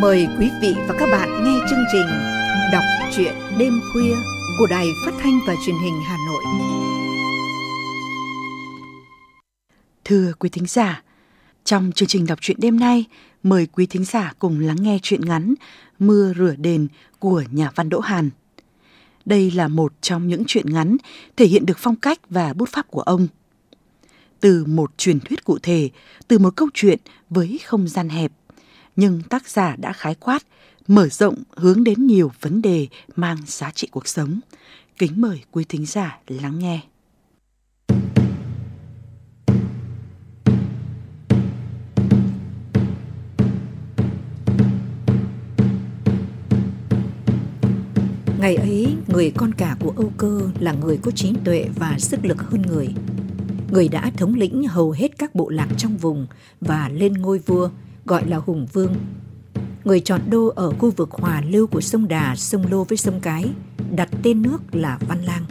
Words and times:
Mời 0.00 0.26
quý 0.38 0.50
vị 0.62 0.74
và 0.88 0.94
các 0.98 1.08
bạn 1.12 1.44
nghe 1.44 1.58
chương 1.70 1.84
trình 1.92 2.06
Đọc 2.72 2.82
truyện 3.16 3.34
đêm 3.58 3.80
khuya 3.92 4.14
của 4.58 4.66
Đài 4.70 4.86
Phát 5.04 5.12
thanh 5.20 5.40
và 5.46 5.54
Truyền 5.66 5.76
hình 5.84 6.00
Hà 6.06 6.16
Nội. 6.26 6.44
Thưa 10.04 10.32
quý 10.38 10.48
thính 10.48 10.66
giả, 10.66 11.02
trong 11.64 11.92
chương 11.94 12.08
trình 12.08 12.26
đọc 12.26 12.38
truyện 12.40 12.56
đêm 12.60 12.80
nay, 12.80 13.04
mời 13.42 13.66
quý 13.66 13.86
thính 13.86 14.04
giả 14.04 14.32
cùng 14.38 14.60
lắng 14.60 14.76
nghe 14.80 14.98
truyện 15.02 15.20
ngắn 15.24 15.54
Mưa 15.98 16.32
rửa 16.38 16.54
đền 16.56 16.88
của 17.18 17.42
nhà 17.50 17.70
văn 17.74 17.88
Đỗ 17.88 18.00
Hàn. 18.00 18.30
Đây 19.24 19.50
là 19.50 19.68
một 19.68 19.92
trong 20.00 20.28
những 20.28 20.42
truyện 20.46 20.72
ngắn 20.72 20.96
thể 21.36 21.46
hiện 21.46 21.66
được 21.66 21.78
phong 21.78 21.96
cách 21.96 22.18
và 22.30 22.52
bút 22.52 22.68
pháp 22.72 22.90
của 22.90 23.02
ông. 23.02 23.28
Từ 24.40 24.64
một 24.64 24.98
truyền 24.98 25.20
thuyết 25.20 25.44
cụ 25.44 25.58
thể, 25.62 25.90
từ 26.28 26.38
một 26.38 26.56
câu 26.56 26.68
chuyện 26.74 26.98
với 27.30 27.60
không 27.64 27.88
gian 27.88 28.08
hẹp, 28.08 28.32
nhưng 28.96 29.22
tác 29.22 29.48
giả 29.48 29.76
đã 29.76 29.92
khái 29.92 30.14
quát, 30.14 30.42
mở 30.88 31.08
rộng 31.08 31.42
hướng 31.56 31.84
đến 31.84 32.06
nhiều 32.06 32.30
vấn 32.40 32.62
đề 32.62 32.86
mang 33.16 33.38
giá 33.46 33.70
trị 33.74 33.88
cuộc 33.90 34.08
sống. 34.08 34.40
Kính 34.98 35.12
mời 35.16 35.42
quý 35.50 35.64
thính 35.68 35.86
giả 35.86 36.18
lắng 36.28 36.58
nghe. 36.58 36.80
Ngày 48.40 48.56
ấy, 48.56 48.96
người 49.08 49.32
con 49.36 49.54
cả 49.54 49.76
của 49.80 49.92
Âu 49.96 50.12
Cơ 50.16 50.50
là 50.60 50.72
người 50.72 50.98
có 51.02 51.10
trí 51.10 51.32
tuệ 51.44 51.68
và 51.76 51.98
sức 51.98 52.24
lực 52.24 52.42
hơn 52.42 52.62
người. 52.62 52.88
Người 53.70 53.88
đã 53.88 54.10
thống 54.16 54.34
lĩnh 54.34 54.68
hầu 54.68 54.90
hết 54.90 55.18
các 55.18 55.34
bộ 55.34 55.48
lạc 55.48 55.68
trong 55.76 55.96
vùng 55.96 56.26
và 56.60 56.88
lên 56.88 57.12
ngôi 57.12 57.38
vua, 57.38 57.70
gọi 58.06 58.28
là 58.28 58.36
Hùng 58.36 58.66
Vương. 58.72 58.94
Người 59.84 60.00
chọn 60.00 60.20
đô 60.30 60.46
ở 60.46 60.70
khu 60.70 60.90
vực 60.90 61.10
hòa 61.10 61.42
lưu 61.48 61.66
của 61.66 61.80
sông 61.80 62.08
Đà, 62.08 62.36
sông 62.36 62.64
Lô 62.70 62.84
với 62.84 62.98
sông 62.98 63.20
Cái, 63.20 63.44
đặt 63.96 64.08
tên 64.22 64.42
nước 64.42 64.58
là 64.72 64.98
Văn 65.08 65.22
Lang. 65.24 65.44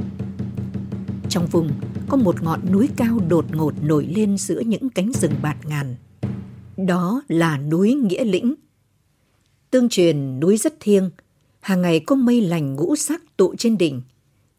Trong 1.30 1.48
vùng 1.48 1.72
có 2.09 2.17
một 2.17 2.44
ngọn 2.44 2.72
núi 2.72 2.89
cao 2.95 3.20
đột 3.28 3.45
ngột 3.56 3.73
nổi 3.83 4.06
lên 4.16 4.38
giữa 4.38 4.59
những 4.59 4.89
cánh 4.89 5.11
rừng 5.14 5.33
bạt 5.42 5.58
ngàn. 5.66 5.95
Đó 6.78 7.22
là 7.28 7.58
núi 7.58 7.94
Nghĩa 7.95 8.23
Lĩnh. 8.23 8.56
Tương 9.72 9.89
truyền 9.89 10.39
núi 10.39 10.58
rất 10.58 10.80
thiêng, 10.80 11.09
hàng 11.59 11.81
ngày 11.81 12.00
có 12.00 12.16
mây 12.16 12.42
lành 12.42 12.76
ngũ 12.76 12.95
sắc 12.95 13.22
tụ 13.38 13.56
trên 13.56 13.78
đỉnh. 13.78 14.02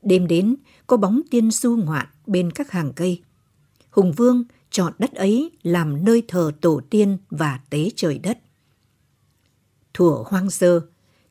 Đêm 0.02 0.26
đến 0.26 0.56
có 0.86 0.96
bóng 0.96 1.20
tiên 1.30 1.50
du 1.50 1.76
ngoạn 1.76 2.06
bên 2.26 2.50
các 2.50 2.70
hàng 2.70 2.92
cây. 2.92 3.22
Hùng 3.90 4.12
Vương 4.12 4.44
chọn 4.76 4.92
đất 4.98 5.14
ấy 5.14 5.50
làm 5.62 6.04
nơi 6.04 6.22
thờ 6.28 6.50
tổ 6.60 6.80
tiên 6.90 7.18
và 7.30 7.60
tế 7.70 7.90
trời 7.96 8.18
đất. 8.18 8.38
Thủa 9.94 10.24
hoang 10.26 10.50
sơ, 10.50 10.80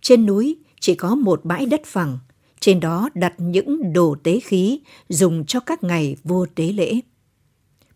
trên 0.02 0.26
núi 0.26 0.58
chỉ 0.80 0.96
có 0.96 1.16
một 1.16 1.46
bãi 1.46 1.66
đất 1.66 1.82
phẳng, 1.86 2.20
trên 2.60 2.80
đó 2.80 3.10
đặt 3.14 3.34
những 3.38 3.94
đồ 3.94 4.16
tế 4.24 4.40
khí 4.40 4.80
dùng 5.10 5.46
cho 5.46 5.60
các 5.60 5.84
ngày 5.84 6.16
vua 6.24 6.46
tế 6.56 6.72
lễ. 6.72 7.00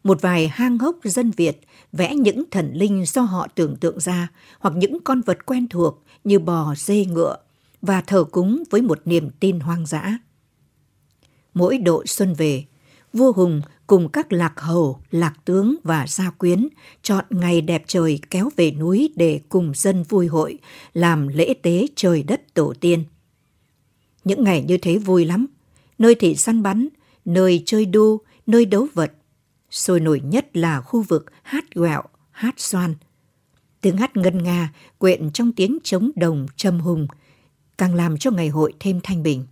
Một 0.03 0.21
vài 0.21 0.47
hang 0.47 0.77
hốc 0.77 0.95
dân 1.03 1.31
Việt 1.31 1.61
vẽ 1.91 2.15
những 2.15 2.43
thần 2.51 2.71
linh 2.73 3.05
do 3.05 3.21
họ 3.21 3.47
tưởng 3.55 3.75
tượng 3.75 3.99
ra 3.99 4.27
hoặc 4.59 4.75
những 4.77 4.97
con 5.03 5.21
vật 5.21 5.45
quen 5.45 5.67
thuộc 5.67 6.03
như 6.23 6.39
bò, 6.39 6.73
dê, 6.77 7.05
ngựa 7.05 7.37
và 7.81 8.01
thờ 8.01 8.23
cúng 8.31 8.63
với 8.69 8.81
một 8.81 9.01
niềm 9.05 9.29
tin 9.39 9.59
hoang 9.59 9.85
dã. 9.85 10.17
Mỗi 11.53 11.77
độ 11.77 12.03
xuân 12.05 12.33
về, 12.33 12.65
vua 13.13 13.31
Hùng 13.31 13.61
cùng 13.89 14.09
các 14.09 14.33
lạc 14.33 14.59
hầu, 14.59 14.99
lạc 15.11 15.33
tướng 15.45 15.75
và 15.83 16.05
gia 16.07 16.29
quyến 16.29 16.67
chọn 17.01 17.25
ngày 17.29 17.61
đẹp 17.61 17.83
trời 17.87 18.19
kéo 18.29 18.49
về 18.55 18.71
núi 18.71 19.13
để 19.15 19.41
cùng 19.49 19.71
dân 19.75 20.03
vui 20.03 20.27
hội, 20.27 20.57
làm 20.93 21.27
lễ 21.27 21.53
tế 21.61 21.87
trời 21.95 22.23
đất 22.23 22.53
tổ 22.53 22.73
tiên. 22.79 23.03
Những 24.23 24.43
ngày 24.43 24.63
như 24.67 24.77
thế 24.77 24.97
vui 24.97 25.25
lắm, 25.25 25.45
nơi 25.97 26.15
thì 26.15 26.35
săn 26.35 26.63
bắn, 26.63 26.87
nơi 27.25 27.63
chơi 27.65 27.85
đu, 27.85 28.21
nơi 28.47 28.65
đấu 28.65 28.87
vật. 28.93 29.11
Sôi 29.71 29.99
nổi 29.99 30.21
nhất 30.23 30.57
là 30.57 30.81
khu 30.81 31.01
vực 31.01 31.25
hát 31.43 31.63
quẹo, 31.75 32.03
hát 32.31 32.53
xoan. 32.57 32.95
Tiếng 33.81 33.97
hát 33.97 34.17
ngân 34.17 34.43
nga 34.43 34.73
quyện 34.97 35.31
trong 35.31 35.51
tiếng 35.51 35.77
trống 35.83 36.11
đồng 36.15 36.45
trầm 36.55 36.79
hùng, 36.79 37.07
càng 37.77 37.95
làm 37.95 38.17
cho 38.17 38.31
ngày 38.31 38.49
hội 38.49 38.73
thêm 38.79 38.99
thanh 39.03 39.23
bình 39.23 39.45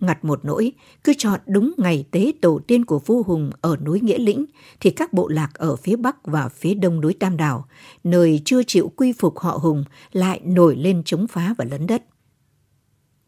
ngặt 0.00 0.24
một 0.24 0.44
nỗi, 0.44 0.72
cứ 1.04 1.12
chọn 1.18 1.40
đúng 1.46 1.72
ngày 1.76 2.06
tế 2.10 2.32
tổ 2.42 2.60
tiên 2.66 2.84
của 2.84 2.98
vua 2.98 3.22
Hùng 3.22 3.50
ở 3.60 3.76
núi 3.76 4.00
Nghĩa 4.00 4.18
Lĩnh, 4.18 4.44
thì 4.80 4.90
các 4.90 5.12
bộ 5.12 5.28
lạc 5.28 5.54
ở 5.54 5.76
phía 5.76 5.96
bắc 5.96 6.26
và 6.26 6.48
phía 6.48 6.74
đông 6.74 7.00
núi 7.00 7.14
Tam 7.20 7.36
Đảo, 7.36 7.68
nơi 8.04 8.42
chưa 8.44 8.62
chịu 8.62 8.92
quy 8.96 9.12
phục 9.12 9.38
họ 9.38 9.58
Hùng, 9.62 9.84
lại 10.12 10.40
nổi 10.44 10.76
lên 10.76 11.02
chống 11.04 11.26
phá 11.26 11.54
và 11.58 11.64
lấn 11.70 11.86
đất. 11.86 12.04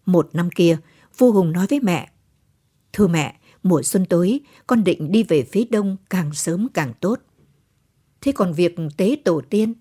Một 0.06 0.28
năm 0.32 0.50
kia, 0.50 0.78
vua 1.19 1.32
Hùng 1.32 1.53
nói 1.53 1.66
với 1.71 1.81
mẹ, 1.81 2.09
Thưa 2.97 3.06
mẹ, 3.06 3.37
mùa 3.62 3.83
xuân 3.83 4.06
tới, 4.06 4.41
con 4.66 4.84
định 4.84 5.12
đi 5.12 5.22
về 5.22 5.44
phía 5.53 5.65
đông 5.71 5.97
càng 6.10 6.34
sớm 6.34 6.69
càng 6.75 6.93
tốt. 7.00 7.21
Thế 8.21 8.33
còn 8.33 8.53
việc 8.53 8.77
tế 8.97 9.16
tổ 9.25 9.43
tiên, 9.50 9.75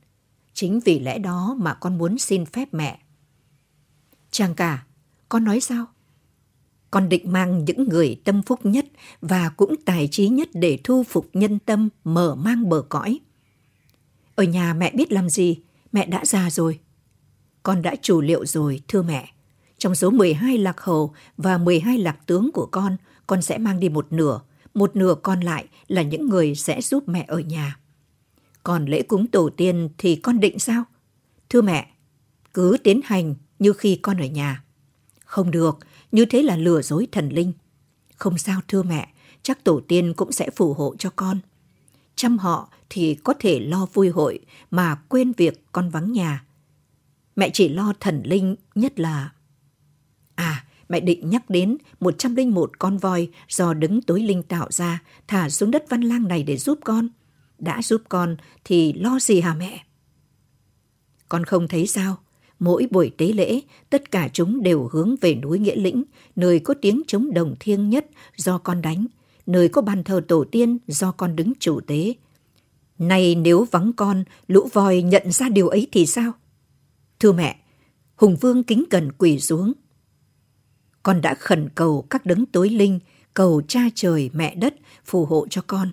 chính 0.54 0.80
vì 0.80 1.00
lẽ 1.00 1.20
đó 1.20 1.56
mà 1.60 1.74
con 1.74 1.98
muốn 1.98 2.18
xin 2.18 2.46
phép 2.46 2.74
mẹ. 2.74 3.00
Chàng 4.32 4.56
cả, 4.56 4.86
con 5.30 5.44
nói 5.44 5.60
sao? 5.60 5.86
Con 6.96 7.10
định 7.10 7.32
mang 7.32 7.66
những 7.66 7.90
người 7.90 8.22
tâm 8.24 8.42
phúc 8.42 8.60
nhất 8.64 8.86
và 9.22 9.50
cũng 9.50 9.76
tài 9.86 10.08
trí 10.12 10.28
nhất 10.28 10.50
để 10.54 10.80
thu 10.84 11.04
phục 11.04 11.30
nhân 11.34 11.60
tâm 11.60 11.90
mở 12.04 12.36
mang 12.36 12.70
bờ 12.70 12.82
cõi. 12.90 13.20
Ở 14.36 14.44
nhà 14.44 14.74
mẹ 14.74 14.92
biết 14.96 15.12
làm 15.12 15.30
gì, 15.30 15.60
mẹ 15.92 16.06
đã 16.06 16.26
già 16.26 16.50
rồi. 16.50 16.80
Con 17.64 17.82
đã 17.82 17.96
chủ 18.02 18.22
liệu 18.22 18.46
rồi, 18.46 18.82
thưa 18.88 19.02
mẹ. 19.02 19.34
Trong 19.78 19.96
số 19.96 20.10
12 20.10 20.58
lạc 20.58 20.82
hầu 20.82 21.14
và 21.38 21.58
12 21.58 21.98
lạc 21.98 22.18
tướng 22.26 22.52
của 22.52 22.66
con, 22.66 22.98
con 23.28 23.42
sẽ 23.42 23.58
mang 23.58 23.80
đi 23.80 23.90
một 23.90 24.08
nửa, 24.14 24.42
một 24.74 24.96
nửa 24.96 25.16
còn 25.24 25.40
lại 25.40 25.66
là 25.88 26.02
những 26.02 26.30
người 26.30 26.56
sẽ 26.56 26.82
giúp 26.82 27.04
mẹ 27.08 27.26
ở 27.28 27.40
nhà. 27.40 27.80
Còn 28.64 28.86
lễ 28.86 29.02
cúng 29.02 29.28
tổ 29.28 29.50
tiên 29.50 29.90
thì 29.98 30.16
con 30.16 30.40
định 30.40 30.60
sao? 30.60 30.84
Thưa 31.50 31.62
mẹ, 31.62 31.88
cứ 32.54 32.78
tiến 32.84 33.02
hành 33.04 33.36
như 33.60 33.74
khi 33.74 33.96
con 33.96 34.18
ở 34.18 34.26
nhà. 34.26 34.64
Không 35.26 35.52
được, 35.52 35.80
như 36.16 36.26
thế 36.26 36.44
là 36.44 36.58
lừa 36.58 36.82
dối 36.82 37.08
thần 37.12 37.30
linh. 37.30 37.54
Không 38.16 38.38
sao 38.38 38.62
thưa 38.68 38.84
mẹ, 38.84 39.14
chắc 39.44 39.64
tổ 39.64 39.82
tiên 39.88 40.14
cũng 40.14 40.32
sẽ 40.32 40.50
phù 40.50 40.74
hộ 40.74 40.96
cho 41.00 41.10
con. 41.16 41.40
Chăm 42.16 42.38
họ 42.38 42.70
thì 42.90 43.16
có 43.24 43.34
thể 43.40 43.60
lo 43.60 43.86
vui 43.94 44.10
hội 44.10 44.40
mà 44.72 44.96
quên 44.96 45.32
việc 45.32 45.64
con 45.72 45.90
vắng 45.90 46.12
nhà. 46.12 46.46
Mẹ 47.36 47.50
chỉ 47.54 47.70
lo 47.70 47.94
thần 48.00 48.22
linh 48.26 48.56
nhất 48.76 49.00
là... 49.00 49.32
À, 50.36 50.66
mẹ 50.90 51.00
định 51.00 51.30
nhắc 51.30 51.50
đến 51.50 51.78
101 52.00 52.80
con 52.80 52.98
voi 52.98 53.30
do 53.50 53.74
đứng 53.74 54.02
tối 54.02 54.22
linh 54.22 54.44
tạo 54.44 54.68
ra 54.72 55.02
thả 55.28 55.50
xuống 55.50 55.72
đất 55.72 55.86
văn 55.90 56.02
lang 56.02 56.28
này 56.28 56.44
để 56.44 56.58
giúp 56.58 56.80
con. 56.84 57.08
Đã 57.60 57.82
giúp 57.82 58.02
con 58.10 58.38
thì 58.64 58.94
lo 58.94 59.20
gì 59.20 59.42
hả 59.42 59.54
mẹ? 59.54 59.86
Con 61.30 61.44
không 61.44 61.68
thấy 61.68 61.88
sao? 61.88 62.18
Mỗi 62.60 62.88
buổi 62.92 63.12
tế 63.18 63.28
lễ, 63.34 63.62
tất 63.90 64.12
cả 64.12 64.30
chúng 64.34 64.64
đều 64.64 64.90
hướng 64.92 65.16
về 65.22 65.36
núi 65.36 65.60
Nghĩa 65.60 65.76
Lĩnh, 65.76 66.04
nơi 66.36 66.60
có 66.60 66.74
tiếng 66.82 67.02
trống 67.08 67.34
đồng 67.34 67.56
thiêng 67.60 67.90
nhất 67.90 68.06
do 68.36 68.58
con 68.58 68.82
đánh, 68.82 69.06
nơi 69.46 69.70
có 69.70 69.82
bàn 69.82 70.04
thờ 70.04 70.22
tổ 70.28 70.46
tiên 70.52 70.78
do 70.88 71.12
con 71.12 71.36
đứng 71.36 71.54
chủ 71.60 71.80
tế. 71.80 72.14
Này 72.98 73.36
nếu 73.36 73.68
vắng 73.72 73.92
con, 73.94 74.24
lũ 74.48 74.70
voi 74.74 75.02
nhận 75.02 75.32
ra 75.32 75.50
điều 75.50 75.68
ấy 75.68 75.88
thì 75.92 76.06
sao? 76.06 76.32
Thưa 77.20 77.32
mẹ, 77.32 77.60
Hùng 78.16 78.36
Vương 78.36 78.64
kính 78.64 78.84
cần 78.90 79.12
quỳ 79.12 79.40
xuống. 79.40 79.74
Con 81.04 81.22
đã 81.22 81.34
khẩn 81.34 81.70
cầu 81.76 82.06
các 82.10 82.26
đấng 82.26 82.46
tối 82.46 82.70
linh, 82.70 83.00
cầu 83.34 83.62
cha 83.68 83.82
trời 83.96 84.30
mẹ 84.34 84.56
đất 84.56 84.76
phù 85.06 85.26
hộ 85.26 85.48
cho 85.50 85.62
con. 85.68 85.92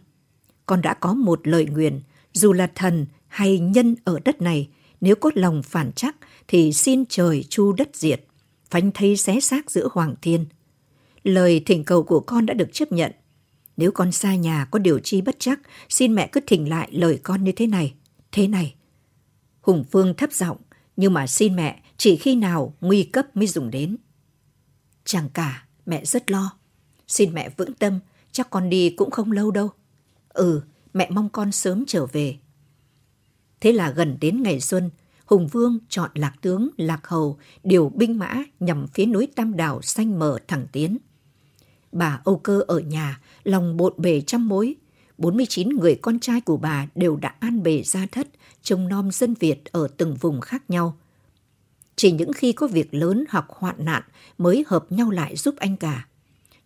Con 0.67 0.81
đã 0.83 0.95
có 0.95 1.15
một 1.15 1.49
lời 1.49 1.67
nguyện, 1.67 2.01
dù 2.33 2.53
là 2.53 2.71
thần 2.75 3.07
hay 3.29 3.59
nhân 3.59 3.95
ở 4.05 4.19
đất 4.25 4.43
này, 4.43 4.69
nếu 5.01 5.17
có 5.17 5.31
lòng 5.35 5.63
phản 5.63 5.93
chắc 5.93 6.17
thì 6.53 6.73
xin 6.73 7.05
trời 7.09 7.45
chu 7.49 7.73
đất 7.73 7.91
diệt, 7.93 8.25
phanh 8.71 8.93
thây 8.93 9.17
xé 9.17 9.41
xác 9.41 9.71
giữa 9.71 9.89
hoàng 9.93 10.15
thiên. 10.23 10.47
Lời 11.25 11.63
thỉnh 11.67 11.85
cầu 11.85 12.03
của 12.03 12.21
con 12.21 12.47
đã 12.47 12.55
được 12.55 12.69
chấp 12.73 12.93
nhận. 12.93 13.13
Nếu 13.77 13.93
con 13.93 14.13
xa 14.13 14.35
nhà 14.35 14.65
có 14.71 14.79
điều 14.79 14.99
chi 14.99 15.21
bất 15.21 15.37
chắc, 15.39 15.61
xin 15.89 16.15
mẹ 16.15 16.29
cứ 16.33 16.41
thỉnh 16.47 16.69
lại 16.69 16.89
lời 16.93 17.21
con 17.23 17.45
như 17.45 17.53
thế 17.53 17.67
này, 17.67 17.95
thế 18.33 18.49
này. 18.49 18.75
Hùng 19.61 19.85
Phương 19.91 20.15
thấp 20.15 20.33
giọng, 20.33 20.57
nhưng 20.97 21.13
mà 21.13 21.27
xin 21.27 21.57
mẹ 21.57 21.83
chỉ 21.97 22.17
khi 22.17 22.35
nào 22.35 22.75
nguy 22.81 23.03
cấp 23.03 23.37
mới 23.37 23.47
dùng 23.47 23.71
đến. 23.71 23.97
Chẳng 25.05 25.29
cả, 25.35 25.67
mẹ 25.87 26.05
rất 26.05 26.31
lo. 26.31 26.57
Xin 27.09 27.35
mẹ 27.35 27.49
vững 27.57 27.75
tâm, 27.75 27.99
chắc 28.33 28.51
con 28.51 28.71
đi 28.71 28.91
cũng 28.91 29.11
không 29.11 29.33
lâu 29.33 29.51
đâu. 29.51 29.71
Ừ, 30.29 30.63
mẹ 30.95 31.11
mong 31.11 31.29
con 31.29 31.53
sớm 31.53 31.85
trở 31.87 32.07
về. 32.07 32.37
Thế 33.61 33.73
là 33.73 33.91
gần 33.91 34.17
đến 34.21 34.43
ngày 34.43 34.61
xuân, 34.61 34.91
Hùng 35.33 35.47
Vương 35.47 35.79
chọn 35.89 36.11
lạc 36.15 36.33
tướng, 36.41 36.69
lạc 36.77 37.07
hầu, 37.07 37.39
điều 37.65 37.89
binh 37.89 38.19
mã 38.19 38.43
nhằm 38.61 38.87
phía 38.87 39.07
núi 39.07 39.29
Tam 39.35 39.57
Đảo 39.57 39.83
xanh 39.83 40.19
mở 40.19 40.39
thẳng 40.49 40.67
tiến. 40.73 40.99
Bà 41.93 42.21
Âu 42.25 42.39
Cơ 42.39 42.61
ở 42.67 42.79
nhà, 42.79 43.21
lòng 43.45 43.77
bộn 43.77 43.93
bề 43.97 44.21
trăm 44.21 44.49
mối. 44.49 44.75
49 45.19 45.69
người 45.69 45.95
con 45.95 46.21
trai 46.21 46.41
của 46.41 46.57
bà 46.57 46.87
đều 46.95 47.17
đã 47.17 47.35
an 47.41 47.63
bề 47.63 47.83
gia 47.83 48.07
thất, 48.07 48.29
trông 48.63 48.89
nom 48.89 49.11
dân 49.11 49.35
Việt 49.35 49.65
ở 49.65 49.89
từng 49.97 50.15
vùng 50.15 50.41
khác 50.41 50.71
nhau– 50.71 50.97
Chỉ 51.97 52.13
những 52.13 52.33
khi 52.33 52.53
có 52.53 52.67
việc 52.67 52.95
lớn 52.95 53.25
hoặc 53.29 53.47
hoạn 53.49 53.77
nạn 53.79 54.03
mới 54.39 54.65
hợp 54.67 54.93
nhau 54.93 55.11
lại 55.11 55.37
giúp 55.37 55.55
anh 55.59 55.77
cả. 55.77 56.07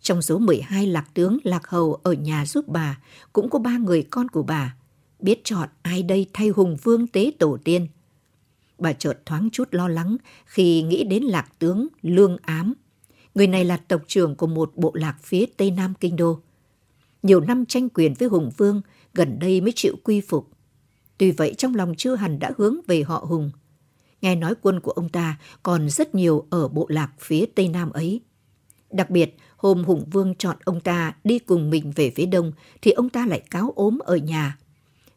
Trong 0.01 0.21
số 0.21 0.39
12 0.39 0.87
lạc 0.87 1.05
tướng 1.13 1.37
lạc 1.43 1.67
hầu 1.67 1.93
ở 1.93 2.13
nhà 2.13 2.45
giúp 2.45 2.67
bà, 2.67 2.99
cũng 3.33 3.49
có 3.49 3.59
ba 3.59 3.77
người 3.77 4.03
con 4.03 4.29
của 4.29 4.43
bà. 4.43 4.75
Biết 5.19 5.41
chọn 5.43 5.69
ai 5.81 6.03
đây 6.03 6.25
thay 6.33 6.47
hùng 6.47 6.77
vương 6.83 7.07
tế 7.07 7.31
tổ 7.39 7.57
tiên. 7.63 7.87
Bà 8.77 8.93
chợt 8.93 9.19
thoáng 9.25 9.49
chút 9.51 9.67
lo 9.71 9.87
lắng 9.87 10.17
khi 10.45 10.81
nghĩ 10.81 11.03
đến 11.03 11.23
lạc 11.23 11.59
tướng 11.59 11.87
Lương 12.01 12.37
Ám. 12.41 12.73
Người 13.35 13.47
này 13.47 13.65
là 13.65 13.77
tộc 13.77 14.01
trưởng 14.07 14.35
của 14.35 14.47
một 14.47 14.71
bộ 14.75 14.91
lạc 14.93 15.15
phía 15.21 15.45
tây 15.57 15.71
nam 15.71 15.93
kinh 15.99 16.15
đô. 16.15 16.39
Nhiều 17.23 17.39
năm 17.39 17.65
tranh 17.65 17.89
quyền 17.89 18.13
với 18.13 18.29
Hùng 18.29 18.51
Vương, 18.57 18.81
gần 19.13 19.39
đây 19.39 19.61
mới 19.61 19.71
chịu 19.75 19.95
quy 20.03 20.21
phục. 20.21 20.49
Tuy 21.17 21.31
vậy 21.31 21.53
trong 21.57 21.75
lòng 21.75 21.93
chưa 21.97 22.15
hẳn 22.15 22.39
đã 22.39 22.51
hướng 22.57 22.75
về 22.87 23.03
họ 23.03 23.25
Hùng. 23.27 23.51
Nghe 24.21 24.35
nói 24.35 24.53
quân 24.61 24.79
của 24.79 24.91
ông 24.91 25.09
ta 25.09 25.37
còn 25.63 25.89
rất 25.89 26.15
nhiều 26.15 26.45
ở 26.49 26.67
bộ 26.67 26.85
lạc 26.89 27.11
phía 27.19 27.45
tây 27.55 27.67
nam 27.67 27.89
ấy. 27.91 28.21
Đặc 28.91 29.09
biệt, 29.09 29.37
hôm 29.57 29.83
Hùng 29.83 30.05
Vương 30.11 30.35
chọn 30.35 30.57
ông 30.63 30.81
ta 30.81 31.15
đi 31.23 31.39
cùng 31.39 31.69
mình 31.69 31.91
về 31.95 32.11
phía 32.15 32.25
đông 32.25 32.51
thì 32.81 32.91
ông 32.91 33.09
ta 33.09 33.25
lại 33.25 33.39
cáo 33.51 33.73
ốm 33.75 33.99
ở 33.99 34.15
nhà. 34.15 34.57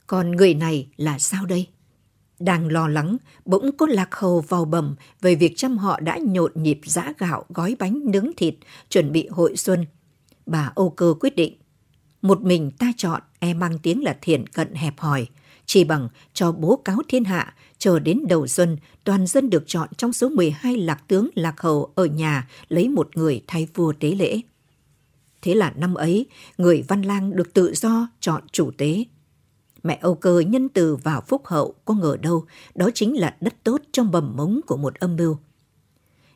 Còn 0.06 0.30
người 0.30 0.54
này 0.54 0.88
là 0.96 1.18
sao 1.18 1.46
đây? 1.46 1.66
Đang 2.40 2.68
lo 2.68 2.88
lắng, 2.88 3.16
bỗng 3.44 3.76
có 3.76 3.86
lạc 3.86 4.14
hầu 4.14 4.40
vào 4.40 4.64
bầm 4.64 4.94
về 5.20 5.34
việc 5.34 5.52
trăm 5.56 5.78
họ 5.78 6.00
đã 6.00 6.18
nhộn 6.22 6.52
nhịp 6.54 6.80
giã 6.84 7.12
gạo, 7.18 7.44
gói 7.48 7.76
bánh, 7.78 8.00
nướng 8.04 8.30
thịt, 8.36 8.54
chuẩn 8.90 9.12
bị 9.12 9.28
hội 9.28 9.56
xuân. 9.56 9.86
Bà 10.46 10.72
Âu 10.74 10.90
Cơ 10.90 11.14
quyết 11.20 11.36
định, 11.36 11.56
một 12.22 12.42
mình 12.42 12.70
ta 12.70 12.92
chọn 12.96 13.20
e 13.38 13.54
mang 13.54 13.78
tiếng 13.78 14.04
là 14.04 14.18
thiện 14.20 14.46
cận 14.46 14.74
hẹp 14.74 14.98
hòi, 14.98 15.26
chỉ 15.66 15.84
bằng 15.84 16.08
cho 16.32 16.52
bố 16.52 16.76
cáo 16.76 16.98
thiên 17.08 17.24
hạ, 17.24 17.54
chờ 17.78 17.98
đến 17.98 18.20
đầu 18.28 18.46
xuân, 18.46 18.76
toàn 19.04 19.26
dân 19.26 19.50
được 19.50 19.64
chọn 19.66 19.88
trong 19.96 20.12
số 20.12 20.28
12 20.28 20.76
lạc 20.76 21.02
tướng 21.08 21.28
lạc 21.34 21.60
hầu 21.60 21.92
ở 21.94 22.04
nhà 22.04 22.48
lấy 22.68 22.88
một 22.88 23.16
người 23.16 23.42
thay 23.46 23.68
vua 23.74 23.92
tế 23.92 24.10
lễ. 24.10 24.40
Thế 25.42 25.54
là 25.54 25.72
năm 25.76 25.94
ấy, 25.94 26.26
người 26.58 26.84
văn 26.88 27.02
lang 27.02 27.36
được 27.36 27.54
tự 27.54 27.74
do 27.74 28.08
chọn 28.20 28.42
chủ 28.52 28.70
tế. 28.78 29.04
Mẹ 29.82 29.98
Âu 30.02 30.14
Cơ 30.14 30.38
nhân 30.38 30.68
từ 30.68 30.96
vào 30.96 31.20
phúc 31.20 31.46
hậu 31.46 31.74
có 31.84 31.94
ngờ 31.94 32.16
đâu, 32.22 32.44
đó 32.74 32.90
chính 32.94 33.16
là 33.20 33.36
đất 33.40 33.54
tốt 33.64 33.80
trong 33.92 34.10
bầm 34.10 34.36
mống 34.36 34.60
của 34.66 34.76
một 34.76 34.94
âm 34.94 35.16
mưu. 35.16 35.36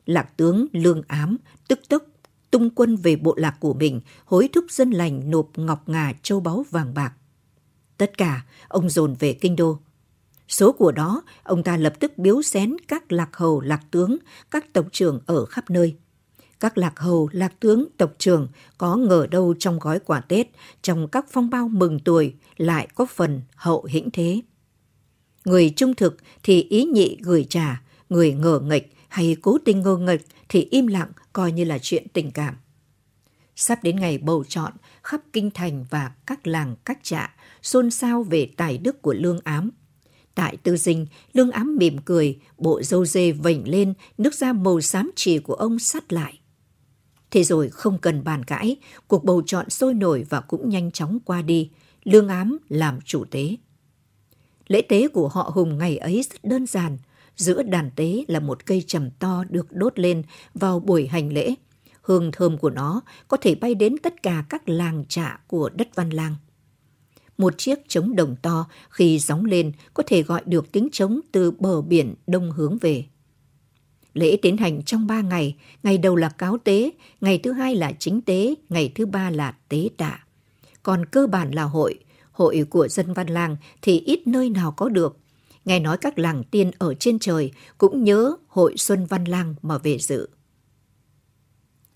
Lạc 0.06 0.37
tướng 0.37 0.67
lương 0.73 1.02
ám, 1.08 1.37
tức 1.69 1.81
tốc 1.88 2.02
tung 2.50 2.70
quân 2.70 2.96
về 2.96 3.17
bộ 3.17 3.35
lạc 3.37 3.56
của 3.61 3.75
mình, 3.75 4.00
hối 4.25 4.49
thúc 4.52 4.64
dân 4.69 4.91
lành 4.91 5.31
nộp 5.31 5.50
ngọc 5.56 5.88
ngà 5.88 6.12
châu 6.23 6.41
báu 6.41 6.64
vàng 6.70 6.94
bạc. 6.94 7.12
Tất 7.96 8.19
cả, 8.19 8.46
ông 8.69 8.91
dồn 8.91 9.14
về 9.19 9.32
kinh 9.32 9.56
đô. 9.56 9.79
Số 10.49 10.73
của 10.73 10.93
đó, 10.93 11.23
ông 11.43 11.62
ta 11.62 11.76
lập 11.76 11.94
tức 12.00 12.19
biếu 12.19 12.43
xén 12.43 12.76
các 12.88 13.12
lạc 13.12 13.37
hầu, 13.37 13.61
lạc 13.61 13.81
tướng, 13.91 14.17
các 14.50 14.73
tộc 14.73 14.87
trưởng 14.93 15.20
ở 15.26 15.44
khắp 15.44 15.70
nơi. 15.70 15.96
Các 16.65 16.79
lạc 16.79 16.99
hầu, 16.99 17.29
lạc 17.33 17.61
tướng, 17.61 17.87
tộc 17.97 18.15
trưởng 18.19 18.49
có 18.79 18.97
ngờ 18.97 19.27
đâu 19.31 19.55
trong 19.59 19.79
gói 19.79 19.99
quà 19.99 20.21
Tết, 20.21 20.47
trong 20.83 21.09
các 21.09 21.27
phong 21.31 21.51
bao 21.51 21.69
mừng 21.69 21.99
tuổi 21.99 22.35
lại 22.57 22.89
có 22.95 23.07
phần 23.07 23.43
hậu 23.55 23.85
hĩnh 23.85 24.11
thế. 24.11 24.41
Người 25.45 25.73
trung 25.77 25.95
thực 25.95 26.17
thì 26.43 26.63
ý 26.63 26.85
nhị 26.85 27.17
gửi 27.21 27.47
trả, 27.51 27.83
người 28.09 28.33
ngờ 28.33 28.61
nghịch 28.65 28.95
hay 29.09 29.37
cố 29.43 29.59
tình 29.65 29.81
ngờ 29.81 29.97
nghịch 29.97 30.27
thì 30.49 30.69
im 30.71 30.87
lặng 30.87 31.11
coi 31.33 31.53
như 31.53 31.65
là 31.65 31.79
chuyện 31.79 32.07
tình 32.13 32.31
cảm. 32.31 32.55
Sắp 33.57 33.83
đến 33.83 33.97
ngày 33.97 34.19
bầu 34.19 34.45
chọn, 34.49 34.73
khắp 35.03 35.21
kinh 35.33 35.51
thành 35.51 35.85
và 35.91 36.13
các 36.27 36.47
làng 36.47 36.77
các 36.85 36.99
trạ 37.03 37.35
xôn 37.63 37.91
xao 37.91 38.23
về 38.23 38.51
tài 38.57 38.79
đức 38.79 39.03
của 39.03 39.15
lương 39.15 39.41
ám. 39.45 39.71
Tại 40.35 40.57
tư 40.57 40.77
dinh, 40.77 41.07
lương 41.33 41.51
ám 41.51 41.77
mỉm 41.77 41.99
cười, 42.05 42.39
bộ 42.59 42.83
dâu 42.83 43.05
dê 43.05 43.33
vảnh 43.33 43.69
lên, 43.69 43.95
nước 44.19 44.35
da 44.35 44.53
màu 44.53 44.81
xám 44.81 45.11
chỉ 45.17 45.39
của 45.39 45.55
ông 45.55 45.79
sắt 45.79 46.13
lại. 46.13 46.39
Thế 47.35 47.45
rồi 47.45 47.69
không 47.69 47.99
cần 47.99 48.25
bàn 48.25 48.45
cãi, 48.45 48.77
cuộc 49.09 49.25
bầu 49.25 49.43
chọn 49.47 49.71
sôi 49.71 49.95
nổi 49.95 50.27
và 50.29 50.41
cũng 50.41 50.69
nhanh 50.69 50.91
chóng 50.91 51.19
qua 51.25 51.43
đi. 51.43 51.71
Lương 52.05 52.29
ám 52.29 52.59
làm 52.69 52.99
chủ 53.05 53.25
tế. 53.31 53.57
Lễ 54.67 54.83
tế 54.89 55.09
của 55.09 55.29
họ 55.29 55.51
Hùng 55.55 55.79
ngày 55.79 55.97
ấy 55.97 56.25
rất 56.31 56.45
đơn 56.45 56.67
giản. 56.67 56.99
Giữa 57.37 57.63
đàn 57.63 57.91
tế 57.97 58.25
là 58.29 58.41
một 58.41 58.67
cây 58.67 58.85
trầm 58.87 59.11
to 59.11 59.45
được 59.49 59.73
đốt 59.73 59.99
lên 59.99 60.23
vào 60.55 60.81
buổi 60.81 61.07
hành 61.07 61.33
lễ. 61.33 61.55
Hương 62.03 62.33
thơm 62.33 62.59
của 62.59 62.71
nó 62.71 63.01
có 63.29 63.37
thể 63.37 63.55
bay 63.55 63.75
đến 63.75 63.99
tất 63.99 64.23
cả 64.23 64.45
các 64.49 64.69
làng 64.69 65.05
trạ 65.09 65.41
của 65.47 65.71
đất 65.75 65.89
Văn 65.95 66.11
Lang. 66.11 66.37
Một 67.39 67.59
chiếc 67.59 67.79
trống 67.89 68.17
đồng 68.17 68.37
to 68.43 68.67
khi 68.91 69.19
gióng 69.19 69.45
lên 69.45 69.73
có 69.95 70.03
thể 70.07 70.23
gọi 70.23 70.43
được 70.47 70.73
tiếng 70.73 70.89
trống 70.93 71.21
từ 71.33 71.51
bờ 71.51 71.83
biển 71.83 72.15
đông 72.27 72.51
hướng 72.51 72.79
về. 72.79 73.05
Lễ 74.15 74.37
tiến 74.43 74.57
hành 74.57 74.83
trong 74.83 75.07
ba 75.07 75.21
ngày, 75.21 75.57
ngày 75.83 75.99
đầu 75.99 76.17
là 76.17 76.29
cáo 76.29 76.59
tế, 76.59 76.91
ngày 77.21 77.39
thứ 77.39 77.53
hai 77.53 77.75
là 77.75 77.93
chính 77.99 78.21
tế, 78.21 78.55
ngày 78.69 78.93
thứ 78.95 79.07
ba 79.07 79.31
là 79.31 79.57
tế 79.69 79.89
tạ. 79.97 80.25
Còn 80.83 81.07
cơ 81.07 81.27
bản 81.27 81.51
là 81.51 81.63
hội, 81.63 81.99
hội 82.33 82.65
của 82.71 82.89
dân 82.89 83.13
văn 83.13 83.27
làng 83.27 83.57
thì 83.83 84.01
ít 84.01 84.27
nơi 84.27 84.51
nào 84.51 84.73
có 84.73 84.89
được. 84.89 85.19
Nghe 85.65 85.81
nói 85.81 85.97
các 85.97 86.19
làng 86.19 86.45
tiên 86.51 86.71
ở 86.79 86.95
trên 86.95 87.19
trời 87.19 87.53
cũng 87.79 88.05
nhớ 88.05 88.37
hội 88.49 88.77
Xuân 88.77 89.07
Văn 89.07 89.25
Lang 89.25 89.55
mà 89.63 89.79
về 89.79 89.99
dự. 89.99 90.29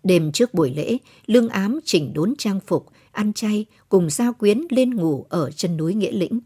Đêm 0.03 0.33
trước 0.33 0.55
buổi 0.55 0.75
lễ, 0.75 0.99
Lương 1.27 1.49
Ám 1.49 1.81
chỉnh 1.85 2.13
đốn 2.15 2.35
trang 2.39 2.61
phục, 2.67 2.87
ăn 3.13 3.33
chay 3.33 3.67
cùng 3.89 4.11
giao 4.11 4.33
quyến 4.33 4.61
lên 4.71 4.95
ngủ 4.95 5.27
ở 5.29 5.51
chân 5.51 5.77
núi 5.77 5.95
Nghĩa 5.95 6.13
Lĩnh. 6.13 6.41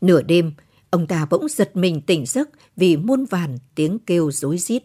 Nửa 0.00 0.22
đêm, 0.22 0.52
ông 0.92 1.06
ta 1.06 1.26
bỗng 1.30 1.48
giật 1.48 1.76
mình 1.76 2.00
tỉnh 2.00 2.26
giấc 2.26 2.48
vì 2.76 2.96
muôn 2.96 3.24
vàn 3.24 3.58
tiếng 3.74 3.98
kêu 3.98 4.30
rối 4.30 4.58
rít. 4.58 4.82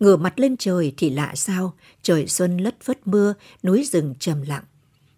Ngửa 0.00 0.16
mặt 0.16 0.38
lên 0.38 0.56
trời 0.56 0.92
thì 0.96 1.10
lạ 1.10 1.32
sao, 1.34 1.74
trời 2.02 2.26
xuân 2.26 2.56
lất 2.56 2.80
phất 2.80 3.06
mưa, 3.06 3.34
núi 3.62 3.84
rừng 3.84 4.14
trầm 4.18 4.42
lặng. 4.42 4.64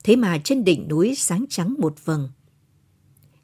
Thế 0.04 0.16
mà 0.16 0.38
trên 0.44 0.64
đỉnh 0.64 0.88
núi 0.88 1.14
sáng 1.16 1.44
trắng 1.48 1.74
một 1.78 2.04
vầng. 2.04 2.28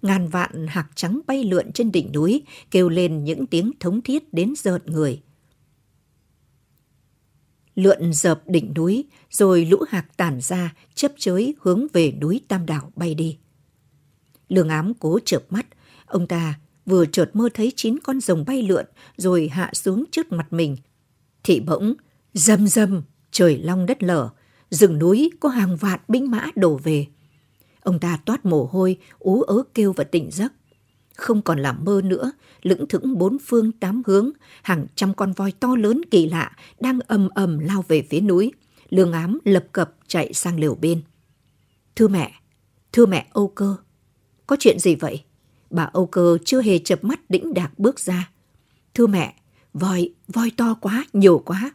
Ngàn 0.03 0.29
vạn 0.29 0.67
hạc 0.67 0.91
trắng 0.95 1.21
bay 1.27 1.45
lượn 1.45 1.73
trên 1.73 1.93
đỉnh 1.93 2.13
núi, 2.13 2.43
kêu 2.71 2.89
lên 2.89 3.25
những 3.25 3.47
tiếng 3.47 3.73
thống 3.81 4.01
thiết 4.03 4.35
đến 4.35 4.55
rợn 4.57 4.83
người– 4.87 5.23
lượn 7.75 8.13
dợp 8.13 8.43
đỉnh 8.47 8.75
núi, 8.75 9.05
rồi 9.31 9.65
lũ 9.65 9.79
hạc 9.89 10.17
tản 10.17 10.41
ra, 10.41 10.75
chấp 10.95 11.13
chới 11.19 11.55
hướng 11.61 11.87
về 11.93 12.13
núi 12.13 12.41
Tam 12.49 12.67
Đảo 12.67 12.93
bay 12.97 13.15
đi. 13.15 13.39
Lương 14.49 14.69
ám 14.69 14.93
cố 14.95 15.19
chợp 15.25 15.43
mắt, 15.51 15.67
ông 16.07 16.27
ta 16.27 16.59
vừa 16.87 17.07
chợt 17.07 17.31
mơ 17.33 17.49
thấy 17.55 17.73
chín 17.77 17.99
con 17.99 18.21
rồng 18.21 18.45
bay 18.47 18.63
lượn 18.63 18.85
rồi 19.17 19.49
hạ 19.53 19.71
xuống 19.73 20.05
trước 20.11 20.33
mặt 20.33 20.53
mình. 20.53 20.77
Thì 21.43 21.61
bỗng, 21.61 21.95
dầm 22.35 22.67
dầm, 22.67 23.03
trời 23.31 23.59
long 23.59 23.87
đất 23.87 24.03
lở, 24.03 24.29
rừng 24.71 24.99
núi 24.99 25.31
có 25.41 25.49
hàng 25.49 25.77
vạn 25.77 26.01
binh 26.09 26.31
mã 26.31 26.47
đổ 26.55 26.77
về. 26.77 27.07
Ông 27.81 27.99
ta 27.99 28.19
toát 28.27 28.45
mồ 28.47 28.69
hôi, 28.73 28.97
ú 29.19 29.43
ớ 29.43 29.63
kêu 29.75 29.93
và 29.93 30.05
tỉnh 30.05 30.31
giấc 30.31 30.53
không 31.15 31.43
còn 31.43 31.59
làm 31.59 31.85
mơ 31.85 32.01
nữa, 32.05 32.33
lững 32.63 32.89
thững 32.89 33.19
bốn 33.19 33.37
phương 33.47 33.73
tám 33.73 34.03
hướng, 34.07 34.31
hàng 34.63 34.87
trăm 34.95 35.15
con 35.15 35.33
voi 35.33 35.53
to 35.61 35.77
lớn 35.77 36.01
kỳ 36.11 36.29
lạ 36.29 36.57
đang 36.81 37.01
ầm 37.01 37.29
ầm 37.35 37.59
lao 37.59 37.85
về 37.89 38.03
phía 38.11 38.21
núi. 38.21 38.53
Lương 38.91 39.13
ám 39.13 39.39
lập 39.45 39.67
cập 39.73 39.95
chạy 40.07 40.33
sang 40.33 40.61
lều 40.61 40.75
bên. 40.75 41.03
Thưa 41.97 42.09
mẹ, 42.09 42.33
thưa 42.93 43.07
mẹ 43.07 43.27
Âu 43.31 43.49
Cơ, 43.49 43.77
có 44.47 44.57
chuyện 44.61 44.79
gì 44.79 44.95
vậy? 44.95 45.25
Bà 45.75 45.85
Âu 45.93 46.07
Cơ 46.07 46.39
chưa 46.45 46.63
hề 46.63 46.79
chập 46.79 47.05
mắt 47.05 47.31
đĩnh 47.31 47.55
đạc 47.55 47.79
bước 47.79 48.01
ra. 48.01 48.31
Thưa 48.95 49.07
mẹ, 49.07 49.35
voi, 49.73 50.15
voi 50.29 50.51
to 50.57 50.75
quá, 50.75 51.05
nhiều 51.13 51.43
quá. 51.47 51.73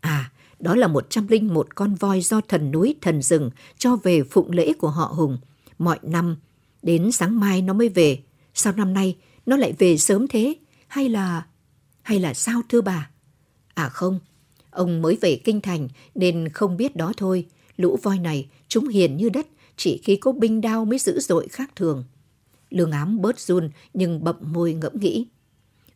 À, 0.00 0.32
đó 0.60 0.74
là 0.74 0.88
một 0.88 1.06
trăm 1.10 1.28
linh 1.28 1.54
một 1.54 1.74
con 1.74 1.94
voi 1.94 2.20
do 2.20 2.40
thần 2.40 2.70
núi 2.70 2.94
thần 3.00 3.22
rừng 3.22 3.50
cho 3.78 3.96
về 3.96 4.22
phụng 4.22 4.52
lễ 4.52 4.72
của 4.72 4.88
họ 4.88 5.04
Hùng. 5.04 5.38
Mọi 5.78 5.98
năm, 6.02 6.36
đến 6.82 7.12
sáng 7.12 7.40
mai 7.40 7.62
nó 7.62 7.72
mới 7.72 7.88
về. 7.88 8.22
Sao 8.54 8.72
năm 8.72 8.94
nay 8.94 9.16
nó 9.46 9.56
lại 9.56 9.74
về 9.78 9.96
sớm 9.96 10.28
thế? 10.28 10.54
Hay 10.88 11.08
là... 11.08 11.46
Hay 12.02 12.20
là 12.20 12.34
sao 12.34 12.62
thưa 12.68 12.80
bà? 12.80 13.10
À 13.74 13.88
không, 13.88 14.18
ông 14.70 15.02
mới 15.02 15.18
về 15.20 15.40
kinh 15.44 15.60
thành 15.60 15.88
nên 16.14 16.48
không 16.48 16.76
biết 16.76 16.96
đó 16.96 17.12
thôi. 17.16 17.46
Lũ 17.76 17.98
voi 18.02 18.18
này 18.18 18.48
chúng 18.68 18.88
hiền 18.88 19.16
như 19.16 19.28
đất, 19.28 19.46
chỉ 19.76 20.00
khi 20.04 20.16
có 20.16 20.32
binh 20.32 20.60
đao 20.60 20.84
mới 20.84 20.98
dữ 20.98 21.20
dội 21.20 21.48
khác 21.48 21.70
thường. 21.76 22.04
Lương 22.74 22.90
ám 22.90 23.20
bớt 23.20 23.40
run 23.40 23.70
nhưng 23.94 24.24
bậm 24.24 24.36
môi 24.40 24.74
ngẫm 24.74 24.92
nghĩ. 25.00 25.26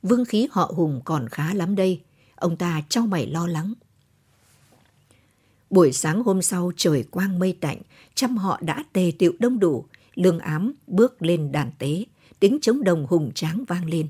Vương 0.03 0.25
khí 0.25 0.49
họ 0.51 0.73
hùng 0.77 1.01
còn 1.05 1.29
khá 1.29 1.55
lắm 1.55 1.77
đây. 1.77 2.01
Ông 2.35 2.57
ta 2.57 2.83
trao 2.89 3.07
mày 3.07 3.27
lo 3.27 3.47
lắng. 3.47 3.75
Buổi 5.71 5.93
sáng 5.93 6.23
hôm 6.23 6.43
sau 6.43 6.73
trời 6.77 7.05
quang 7.11 7.39
mây 7.39 7.57
tạnh, 7.61 7.79
trăm 8.15 8.37
họ 8.37 8.59
đã 8.61 8.85
tề 8.93 9.13
tiệu 9.19 9.33
đông 9.39 9.59
đủ. 9.59 9.85
Lương 10.15 10.39
ám 10.39 10.73
bước 10.87 11.23
lên 11.23 11.53
đàn 11.53 11.71
tế, 11.79 12.05
tiếng 12.41 12.59
trống 12.63 12.85
đồng 12.85 13.07
hùng 13.07 13.33
tráng 13.35 13.65
vang 13.69 13.85
lên. 13.85 14.09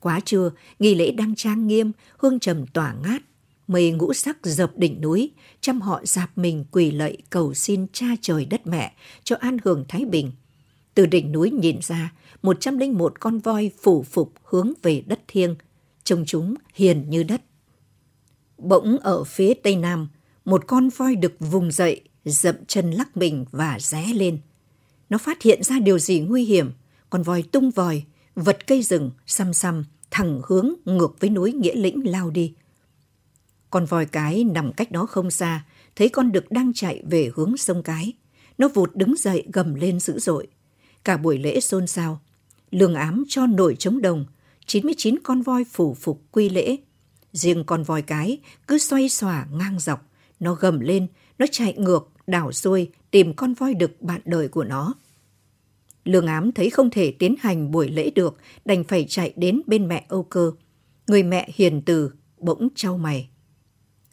Quá 0.00 0.20
trưa, 0.24 0.50
nghi 0.78 0.94
lễ 0.94 1.10
đang 1.10 1.34
trang 1.34 1.66
nghiêm, 1.66 1.92
hương 2.18 2.40
trầm 2.40 2.66
tỏa 2.66 2.94
ngát. 3.02 3.22
Mây 3.68 3.90
ngũ 3.90 4.12
sắc 4.12 4.38
dập 4.42 4.72
đỉnh 4.76 5.00
núi, 5.00 5.30
trăm 5.60 5.80
họ 5.80 6.00
dạp 6.04 6.38
mình 6.38 6.64
quỳ 6.70 6.90
lạy 6.90 7.16
cầu 7.30 7.54
xin 7.54 7.86
cha 7.92 8.06
trời 8.20 8.44
đất 8.44 8.66
mẹ 8.66 8.92
cho 9.24 9.36
an 9.40 9.56
hưởng 9.64 9.84
Thái 9.88 10.04
Bình. 10.04 10.32
Từ 10.94 11.06
đỉnh 11.06 11.32
núi 11.32 11.50
nhìn 11.50 11.78
ra, 11.82 12.12
một 12.42 12.60
trăm 12.60 12.78
linh 12.78 12.98
một 12.98 13.20
con 13.20 13.38
voi 13.38 13.70
phủ 13.82 14.02
phục 14.02 14.32
hướng 14.44 14.72
về 14.82 15.02
đất 15.06 15.20
thiêng. 15.28 15.56
trông 16.04 16.24
chúng 16.26 16.54
hiền 16.74 17.10
như 17.10 17.22
đất. 17.22 17.42
Bỗng 18.58 18.98
ở 18.98 19.24
phía 19.24 19.54
tây 19.54 19.76
nam, 19.76 20.08
một 20.44 20.66
con 20.66 20.88
voi 20.88 21.16
được 21.16 21.32
vùng 21.38 21.72
dậy, 21.72 22.00
dậm 22.24 22.54
chân 22.66 22.90
lắc 22.90 23.16
mình 23.16 23.44
và 23.50 23.78
ré 23.80 24.06
lên. 24.14 24.38
Nó 25.10 25.18
phát 25.18 25.42
hiện 25.42 25.62
ra 25.62 25.78
điều 25.78 25.98
gì 25.98 26.20
nguy 26.20 26.44
hiểm, 26.44 26.72
con 27.10 27.22
voi 27.22 27.42
tung 27.42 27.70
vòi, 27.70 28.04
vật 28.34 28.66
cây 28.66 28.82
rừng, 28.82 29.10
xăm 29.26 29.54
xăm, 29.54 29.84
thẳng 30.10 30.40
hướng 30.46 30.74
ngược 30.84 31.20
với 31.20 31.30
núi 31.30 31.52
Nghĩa 31.52 31.74
Lĩnh 31.74 32.10
lao 32.10 32.30
đi. 32.30 32.54
Con 33.70 33.84
voi 33.84 34.06
cái 34.06 34.44
nằm 34.44 34.72
cách 34.72 34.90
đó 34.90 35.06
không 35.06 35.30
xa, 35.30 35.64
thấy 35.96 36.08
con 36.08 36.32
đực 36.32 36.50
đang 36.50 36.72
chạy 36.74 37.02
về 37.10 37.30
hướng 37.34 37.56
sông 37.56 37.82
cái. 37.82 38.12
Nó 38.58 38.68
vụt 38.68 38.96
đứng 38.96 39.14
dậy 39.16 39.44
gầm 39.52 39.74
lên 39.74 40.00
dữ 40.00 40.18
dội. 40.18 40.46
Cả 41.04 41.16
buổi 41.16 41.38
lễ 41.38 41.60
xôn 41.60 41.86
xao. 41.86 42.20
Lương 42.70 42.94
ám 42.94 43.24
cho 43.28 43.46
nổi 43.46 43.76
trống 43.78 44.02
đồng, 44.02 44.24
99 44.66 45.18
con 45.22 45.42
voi 45.42 45.64
phủ 45.64 45.94
phục 45.94 46.22
quy 46.32 46.48
lễ. 46.48 46.76
Riêng 47.32 47.64
con 47.64 47.82
voi 47.82 48.02
cái 48.02 48.38
cứ 48.66 48.78
xoay 48.78 49.08
xòa 49.08 49.46
ngang 49.52 49.78
dọc, 49.78 50.06
nó 50.40 50.54
gầm 50.54 50.80
lên, 50.80 51.06
nó 51.38 51.46
chạy 51.52 51.74
ngược, 51.76 52.08
đảo 52.26 52.52
xuôi 52.52 52.90
tìm 53.10 53.34
con 53.34 53.54
voi 53.54 53.74
đực 53.74 54.02
bạn 54.02 54.20
đời 54.24 54.48
của 54.48 54.64
nó. 54.64 54.94
Lương 56.04 56.26
ám 56.26 56.52
thấy 56.52 56.70
không 56.70 56.90
thể 56.90 57.12
tiến 57.18 57.34
hành 57.40 57.70
buổi 57.70 57.88
lễ 57.88 58.10
được, 58.10 58.36
đành 58.64 58.84
phải 58.84 59.06
chạy 59.08 59.32
đến 59.36 59.60
bên 59.66 59.88
mẹ 59.88 60.04
Âu 60.08 60.22
Cơ. 60.22 60.52
Người 61.06 61.22
mẹ 61.22 61.50
hiền 61.54 61.82
từ, 61.82 62.10
bỗng 62.38 62.68
trao 62.74 62.98
mày. 62.98 63.28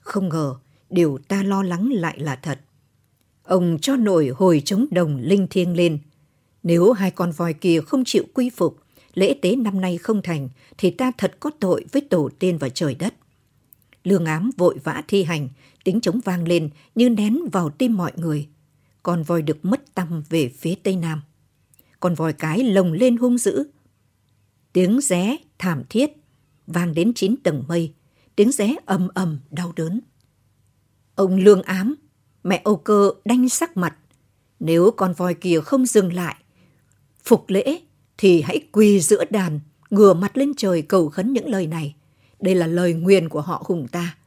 Không 0.01 0.29
ngờ, 0.29 0.55
điều 0.89 1.19
ta 1.27 1.43
lo 1.43 1.63
lắng 1.63 1.89
lại 1.91 2.19
là 2.19 2.35
thật. 2.35 2.59
Ông 3.43 3.77
cho 3.81 3.95
nổi 3.95 4.27
hồi 4.27 4.61
chống 4.65 4.85
đồng 4.91 5.17
linh 5.17 5.47
thiêng 5.47 5.75
lên. 5.75 5.99
Nếu 6.67 6.91
hai 6.91 7.11
con 7.11 7.31
voi 7.31 7.53
kia 7.53 7.81
không 7.81 8.03
chịu 8.05 8.23
quy 8.33 8.49
phục, 8.49 8.77
lễ 9.13 9.35
tế 9.41 9.55
năm 9.55 9.81
nay 9.81 9.97
không 9.97 10.21
thành, 10.21 10.49
thì 10.77 10.91
ta 10.91 11.11
thật 11.17 11.37
có 11.39 11.51
tội 11.59 11.85
với 11.91 12.01
tổ 12.01 12.29
tiên 12.39 12.57
và 12.57 12.69
trời 12.69 12.95
đất. 12.95 13.13
Lương 14.03 14.25
ám 14.25 14.49
vội 14.57 14.77
vã 14.83 15.03
thi 15.07 15.23
hành, 15.23 15.49
tiếng 15.83 16.01
trống 16.01 16.19
vang 16.25 16.47
lên 16.47 16.69
như 16.95 17.09
nén 17.09 17.39
vào 17.51 17.69
tim 17.69 17.97
mọi 17.97 18.11
người. 18.15 18.47
Con 19.03 19.23
voi 19.23 19.41
được 19.41 19.65
mất 19.65 19.93
tâm 19.93 20.23
về 20.29 20.49
phía 20.49 20.75
tây 20.83 20.95
nam. 20.95 21.21
Con 21.99 22.15
voi 22.15 22.33
cái 22.33 22.63
lồng 22.63 22.93
lên 22.93 23.17
hung 23.17 23.37
dữ. 23.37 23.63
Tiếng 24.73 25.01
ré 25.01 25.37
thảm 25.57 25.83
thiết 25.89 26.11
vang 26.67 26.93
đến 26.93 27.13
chín 27.13 27.35
tầng 27.43 27.63
mây, 27.67 27.93
tiếng 28.35 28.51
ré 28.51 28.75
ầm 28.85 29.07
ầm 29.13 29.39
đau 29.51 29.73
đớn. 29.75 29.99
Ông 31.15 31.35
lương 31.35 31.61
ám, 31.61 31.95
mẹ 32.43 32.61
Âu 32.63 32.75
Cơ 32.75 33.11
đanh 33.25 33.49
sắc 33.49 33.77
mặt. 33.77 33.97
Nếu 34.59 34.91
con 34.91 35.13
voi 35.13 35.33
kia 35.33 35.61
không 35.61 35.85
dừng 35.85 36.13
lại, 36.13 36.35
phục 37.27 37.45
lễ 37.47 37.79
thì 38.17 38.41
hãy 38.41 38.59
quỳ 38.71 38.99
giữa 38.99 39.23
đàn, 39.29 39.59
ngửa 39.89 40.13
mặt 40.13 40.37
lên 40.37 40.51
trời 40.57 40.81
cầu 40.81 41.09
khấn 41.09 41.33
những 41.33 41.49
lời 41.49 41.67
này. 41.67 41.95
Đây 42.39 42.55
là 42.55 42.67
lời 42.67 42.93
nguyền 42.93 43.29
của 43.29 43.41
họ 43.41 43.63
Hùng 43.65 43.87
ta. 43.87 44.17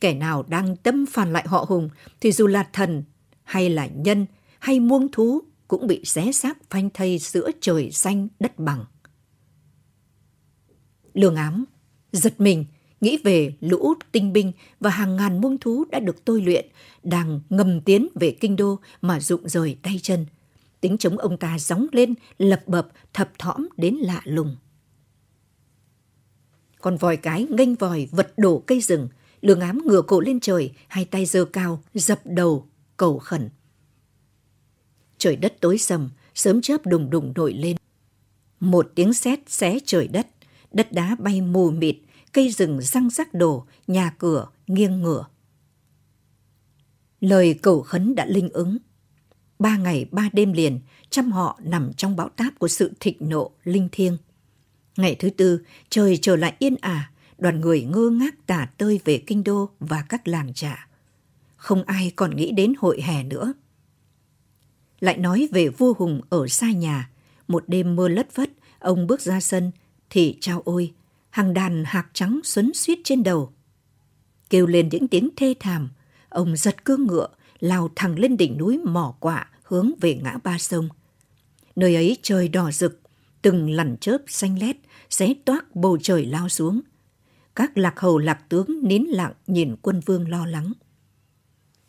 Kẻ 0.00 0.14
nào 0.14 0.44
đang 0.48 0.76
tâm 0.76 1.06
phản 1.06 1.32
lại 1.32 1.44
họ 1.48 1.64
Hùng 1.68 1.88
thì 2.20 2.32
dù 2.32 2.46
là 2.46 2.68
thần 2.72 3.04
hay 3.44 3.70
là 3.70 3.86
nhân 3.86 4.26
hay 4.58 4.80
muông 4.80 5.08
thú 5.12 5.40
cũng 5.68 5.86
bị 5.86 6.04
xé 6.04 6.32
xác 6.32 6.70
phanh 6.70 6.90
thây 6.90 7.18
giữa 7.18 7.50
trời 7.60 7.90
xanh 7.90 8.28
đất 8.40 8.58
bằng. 8.58 8.84
Lương 11.14 11.36
ám 11.36 11.64
giật 12.12 12.34
mình 12.40 12.64
nghĩ 13.00 13.18
về 13.24 13.52
lũ 13.60 13.94
tinh 14.12 14.32
binh 14.32 14.52
và 14.80 14.90
hàng 14.90 15.16
ngàn 15.16 15.40
muông 15.40 15.58
thú 15.58 15.84
đã 15.90 16.00
được 16.00 16.24
tôi 16.24 16.42
luyện, 16.42 16.66
đang 17.02 17.40
ngầm 17.50 17.80
tiến 17.80 18.08
về 18.14 18.36
kinh 18.40 18.56
đô 18.56 18.78
mà 19.02 19.20
rụng 19.20 19.48
rời 19.48 19.76
tay 19.82 20.00
chân. 20.02 20.26
Tính 20.80 20.98
chống 20.98 21.18
ông 21.18 21.36
ta 21.36 21.58
gióng 21.58 21.86
lên, 21.92 22.14
lập 22.38 22.62
bập, 22.66 22.88
thập 23.12 23.38
thõm 23.38 23.68
đến 23.76 23.94
lạ 23.94 24.22
lùng. 24.24 24.56
Con 26.80 26.96
vòi 26.96 27.16
cái 27.16 27.46
nghênh 27.50 27.74
vòi 27.74 28.08
vật 28.10 28.32
đổ 28.36 28.62
cây 28.66 28.80
rừng, 28.80 29.08
lương 29.40 29.60
ám 29.60 29.82
ngửa 29.86 30.02
cổ 30.02 30.20
lên 30.20 30.40
trời, 30.40 30.72
hai 30.88 31.04
tay 31.04 31.26
giơ 31.26 31.44
cao, 31.44 31.82
dập 31.94 32.20
đầu, 32.24 32.68
cầu 32.96 33.18
khẩn. 33.18 33.50
Trời 35.18 35.36
đất 35.36 35.54
tối 35.60 35.78
sầm, 35.78 36.10
sớm 36.34 36.60
chớp 36.60 36.86
đùng 36.86 37.10
đùng 37.10 37.32
nổi 37.36 37.52
lên. 37.52 37.76
Một 38.60 38.92
tiếng 38.94 39.12
sét 39.12 39.38
xé 39.50 39.78
trời 39.86 40.08
đất, 40.08 40.26
đất 40.72 40.92
đá 40.92 41.16
bay 41.18 41.40
mù 41.40 41.70
mịt, 41.70 41.96
cây 42.32 42.50
rừng 42.50 42.80
răng 42.82 43.10
rắc 43.10 43.34
đổ, 43.34 43.66
nhà 43.86 44.14
cửa 44.18 44.48
nghiêng 44.66 45.02
ngửa. 45.02 45.26
Lời 47.20 47.58
cầu 47.62 47.82
khấn 47.82 48.14
đã 48.14 48.26
linh 48.26 48.48
ứng. 48.48 48.78
Ba 49.60 49.76
ngày 49.76 50.06
ba 50.10 50.28
đêm 50.32 50.52
liền, 50.52 50.80
trăm 51.10 51.32
họ 51.32 51.58
nằm 51.62 51.92
trong 51.92 52.16
bão 52.16 52.28
táp 52.28 52.58
của 52.58 52.68
sự 52.68 52.92
thịnh 53.00 53.16
nộ 53.20 53.50
linh 53.64 53.88
thiêng. 53.92 54.16
Ngày 54.96 55.14
thứ 55.14 55.30
tư, 55.30 55.62
trời 55.88 56.16
trở 56.16 56.36
lại 56.36 56.54
yên 56.58 56.76
ả, 56.80 57.10
đoàn 57.38 57.60
người 57.60 57.82
ngơ 57.82 58.10
ngác 58.10 58.46
tả 58.46 58.68
tơi 58.78 59.00
về 59.04 59.22
kinh 59.26 59.44
đô 59.44 59.68
và 59.80 60.04
các 60.08 60.28
làng 60.28 60.54
trạ 60.54 60.88
Không 61.56 61.82
ai 61.82 62.12
còn 62.16 62.36
nghĩ 62.36 62.52
đến 62.52 62.72
hội 62.78 63.00
hè 63.02 63.22
nữa. 63.22 63.52
Lại 65.00 65.16
nói 65.16 65.48
về 65.52 65.68
vua 65.68 65.94
Hùng 65.98 66.20
ở 66.28 66.48
xa 66.48 66.72
nhà, 66.72 67.10
một 67.48 67.64
đêm 67.66 67.96
mưa 67.96 68.08
lất 68.08 68.36
vất, 68.36 68.50
ông 68.78 69.06
bước 69.06 69.20
ra 69.20 69.40
sân, 69.40 69.70
thì 70.10 70.38
trao 70.40 70.62
ôi, 70.64 70.92
hàng 71.30 71.54
đàn 71.54 71.84
hạc 71.86 72.06
trắng 72.12 72.40
xuấn 72.44 72.72
suýt 72.74 72.98
trên 73.04 73.22
đầu. 73.22 73.52
Kêu 74.50 74.66
lên 74.66 74.88
những 74.88 75.08
tiếng 75.08 75.28
thê 75.36 75.54
thảm, 75.60 75.90
ông 76.28 76.56
giật 76.56 76.84
cương 76.84 77.06
ngựa, 77.06 77.28
lao 77.60 77.90
thẳng 77.96 78.18
lên 78.18 78.36
đỉnh 78.36 78.58
núi 78.58 78.78
mỏ 78.78 79.14
quạ 79.20 79.49
hướng 79.70 79.90
về 80.00 80.14
ngã 80.14 80.38
ba 80.44 80.58
sông. 80.58 80.88
Nơi 81.76 81.94
ấy 81.94 82.16
trời 82.22 82.48
đỏ 82.48 82.70
rực, 82.70 83.00
từng 83.42 83.70
lằn 83.70 83.96
chớp 83.96 84.18
xanh 84.26 84.58
lét, 84.58 84.76
xé 85.10 85.34
toác 85.44 85.76
bầu 85.76 85.98
trời 86.02 86.26
lao 86.26 86.48
xuống. 86.48 86.80
Các 87.54 87.78
lạc 87.78 88.00
hầu 88.00 88.18
lạc 88.18 88.48
tướng 88.48 88.66
nín 88.82 89.02
lặng 89.02 89.32
nhìn 89.46 89.76
quân 89.82 90.00
vương 90.00 90.28
lo 90.28 90.46
lắng. 90.46 90.72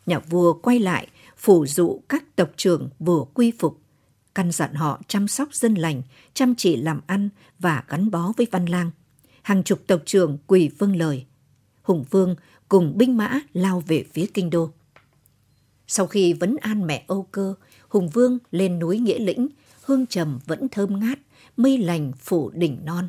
Nhà 0.06 0.18
vua 0.18 0.52
quay 0.52 0.78
lại, 0.78 1.08
phủ 1.36 1.66
dụ 1.66 2.02
các 2.08 2.36
tộc 2.36 2.50
trưởng 2.56 2.90
vừa 2.98 3.24
quy 3.34 3.52
phục, 3.58 3.80
căn 4.34 4.52
dặn 4.52 4.74
họ 4.74 5.00
chăm 5.08 5.28
sóc 5.28 5.54
dân 5.54 5.74
lành, 5.74 6.02
chăm 6.34 6.54
chỉ 6.54 6.76
làm 6.76 7.00
ăn 7.06 7.28
và 7.58 7.84
gắn 7.88 8.10
bó 8.10 8.32
với 8.36 8.46
văn 8.50 8.66
lang. 8.66 8.90
Hàng 9.42 9.64
chục 9.64 9.82
tộc 9.86 10.02
trưởng 10.06 10.38
quỳ 10.46 10.70
vâng 10.78 10.96
lời. 10.96 11.26
Hùng 11.82 12.04
Vương 12.10 12.36
cùng 12.68 12.98
binh 12.98 13.16
mã 13.16 13.40
lao 13.52 13.82
về 13.86 14.04
phía 14.12 14.26
kinh 14.34 14.50
đô. 14.50 14.70
Sau 15.86 16.06
khi 16.06 16.32
vấn 16.32 16.56
an 16.56 16.86
mẹ 16.86 17.04
Âu 17.08 17.28
Cơ, 17.32 17.54
Hùng 17.92 18.08
Vương 18.08 18.38
lên 18.50 18.78
núi 18.78 18.98
Nghĩa 18.98 19.18
Lĩnh, 19.18 19.48
hương 19.82 20.06
trầm 20.06 20.38
vẫn 20.46 20.68
thơm 20.68 21.00
ngát, 21.00 21.18
mây 21.56 21.78
lành 21.78 22.12
phủ 22.18 22.50
đỉnh 22.50 22.84
non. 22.84 23.08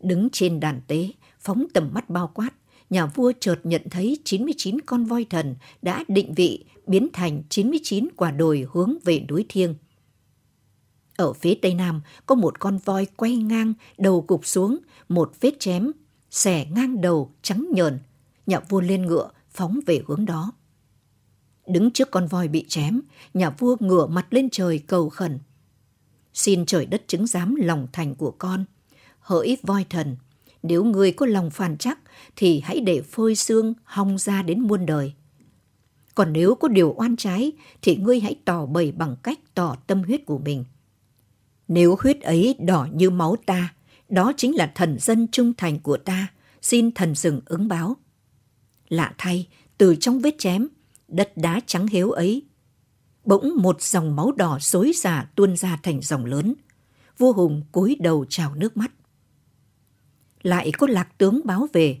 Đứng 0.00 0.28
trên 0.32 0.60
đàn 0.60 0.80
tế, 0.86 1.08
phóng 1.40 1.66
tầm 1.74 1.90
mắt 1.92 2.10
bao 2.10 2.30
quát, 2.34 2.50
nhà 2.90 3.06
vua 3.06 3.32
chợt 3.40 3.60
nhận 3.64 3.82
thấy 3.90 4.18
99 4.24 4.80
con 4.80 5.04
voi 5.04 5.26
thần 5.30 5.54
đã 5.82 6.04
định 6.08 6.34
vị 6.34 6.64
biến 6.86 7.08
thành 7.12 7.42
99 7.48 8.08
quả 8.16 8.30
đồi 8.30 8.66
hướng 8.72 8.94
về 9.04 9.24
núi 9.28 9.46
thiêng. 9.48 9.74
Ở 11.16 11.32
phía 11.32 11.54
tây 11.54 11.74
nam 11.74 12.00
có 12.26 12.34
một 12.34 12.60
con 12.60 12.78
voi 12.84 13.06
quay 13.16 13.36
ngang, 13.36 13.74
đầu 13.98 14.22
cụp 14.22 14.46
xuống, 14.46 14.78
một 15.08 15.32
vết 15.40 15.60
chém, 15.60 15.92
xẻ 16.30 16.66
ngang 16.74 17.00
đầu 17.00 17.32
trắng 17.42 17.66
nhờn. 17.72 17.98
Nhà 18.46 18.60
vua 18.60 18.80
lên 18.80 19.06
ngựa, 19.06 19.30
phóng 19.50 19.80
về 19.86 20.02
hướng 20.06 20.24
đó. 20.24 20.52
Đứng 21.68 21.90
trước 21.90 22.10
con 22.10 22.26
voi 22.26 22.48
bị 22.48 22.64
chém, 22.68 23.00
nhà 23.34 23.50
vua 23.50 23.76
ngửa 23.80 24.06
mặt 24.06 24.26
lên 24.30 24.50
trời 24.50 24.78
cầu 24.78 25.08
khẩn. 25.08 25.38
Xin 26.34 26.66
trời 26.66 26.86
đất 26.86 27.02
chứng 27.06 27.26
giám 27.26 27.54
lòng 27.54 27.86
thành 27.92 28.14
của 28.14 28.30
con. 28.30 28.64
Hỡi 29.20 29.56
voi 29.62 29.86
thần, 29.90 30.16
nếu 30.62 30.84
người 30.84 31.12
có 31.12 31.26
lòng 31.26 31.50
phản 31.50 31.76
chắc 31.78 31.98
thì 32.36 32.60
hãy 32.60 32.80
để 32.80 33.02
phơi 33.02 33.36
xương 33.36 33.74
hong 33.84 34.18
ra 34.18 34.42
đến 34.42 34.60
muôn 34.60 34.86
đời. 34.86 35.12
Còn 36.14 36.32
nếu 36.32 36.54
có 36.54 36.68
điều 36.68 36.94
oan 36.96 37.16
trái 37.16 37.52
thì 37.82 37.96
ngươi 37.96 38.20
hãy 38.20 38.36
tỏ 38.44 38.66
bày 38.66 38.92
bằng 38.92 39.16
cách 39.22 39.38
tỏ 39.54 39.76
tâm 39.86 40.02
huyết 40.02 40.26
của 40.26 40.38
mình. 40.38 40.64
Nếu 41.68 41.96
huyết 42.00 42.20
ấy 42.20 42.56
đỏ 42.58 42.88
như 42.92 43.10
máu 43.10 43.36
ta, 43.46 43.74
đó 44.08 44.32
chính 44.36 44.56
là 44.56 44.72
thần 44.74 44.98
dân 44.98 45.28
trung 45.32 45.52
thành 45.56 45.78
của 45.78 45.96
ta, 45.96 46.26
xin 46.62 46.92
thần 46.92 47.14
rừng 47.14 47.40
ứng 47.46 47.68
báo. 47.68 47.96
Lạ 48.88 49.14
thay, 49.18 49.46
từ 49.78 49.96
trong 50.00 50.18
vết 50.18 50.34
chém, 50.38 50.68
đất 51.08 51.36
đá 51.36 51.60
trắng 51.66 51.86
héo 51.86 52.10
ấy, 52.10 52.42
bỗng 53.24 53.50
một 53.56 53.82
dòng 53.82 54.16
máu 54.16 54.32
đỏ 54.32 54.58
xối 54.58 54.92
xả 54.92 55.26
tuôn 55.34 55.56
ra 55.56 55.78
thành 55.82 56.02
dòng 56.02 56.24
lớn. 56.24 56.54
Vua 57.18 57.32
Hùng 57.32 57.62
cúi 57.72 57.96
đầu 58.00 58.24
trào 58.28 58.54
nước 58.54 58.76
mắt. 58.76 58.90
Lại 60.42 60.72
có 60.78 60.86
lạc 60.86 61.18
tướng 61.18 61.40
báo 61.44 61.68
về. 61.72 61.98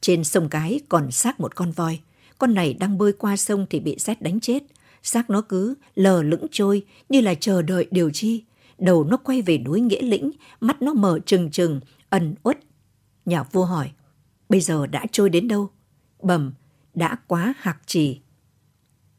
Trên 0.00 0.24
sông 0.24 0.48
Cái 0.48 0.80
còn 0.88 1.10
xác 1.10 1.40
một 1.40 1.56
con 1.56 1.72
voi. 1.72 2.00
Con 2.38 2.54
này 2.54 2.74
đang 2.74 2.98
bơi 2.98 3.12
qua 3.12 3.36
sông 3.36 3.66
thì 3.70 3.80
bị 3.80 3.98
xét 3.98 4.22
đánh 4.22 4.40
chết. 4.40 4.62
Xác 5.02 5.30
nó 5.30 5.40
cứ 5.40 5.74
lờ 5.94 6.22
lững 6.22 6.46
trôi 6.50 6.86
như 7.08 7.20
là 7.20 7.34
chờ 7.34 7.62
đợi 7.62 7.86
điều 7.90 8.10
chi. 8.10 8.44
Đầu 8.78 9.04
nó 9.04 9.16
quay 9.16 9.42
về 9.42 9.58
núi 9.58 9.80
Nghĩa 9.80 10.02
Lĩnh, 10.02 10.30
mắt 10.60 10.82
nó 10.82 10.92
mở 10.92 11.18
trừng 11.26 11.50
trừng, 11.50 11.80
ẩn 12.08 12.34
uất. 12.42 12.58
Nhà 13.24 13.42
vua 13.42 13.64
hỏi, 13.64 13.90
bây 14.48 14.60
giờ 14.60 14.86
đã 14.86 15.06
trôi 15.12 15.30
đến 15.30 15.48
đâu? 15.48 15.70
Bẩm, 16.22 16.52
đã 16.94 17.16
quá 17.26 17.54
hạc 17.58 17.78
trì. 17.86 18.20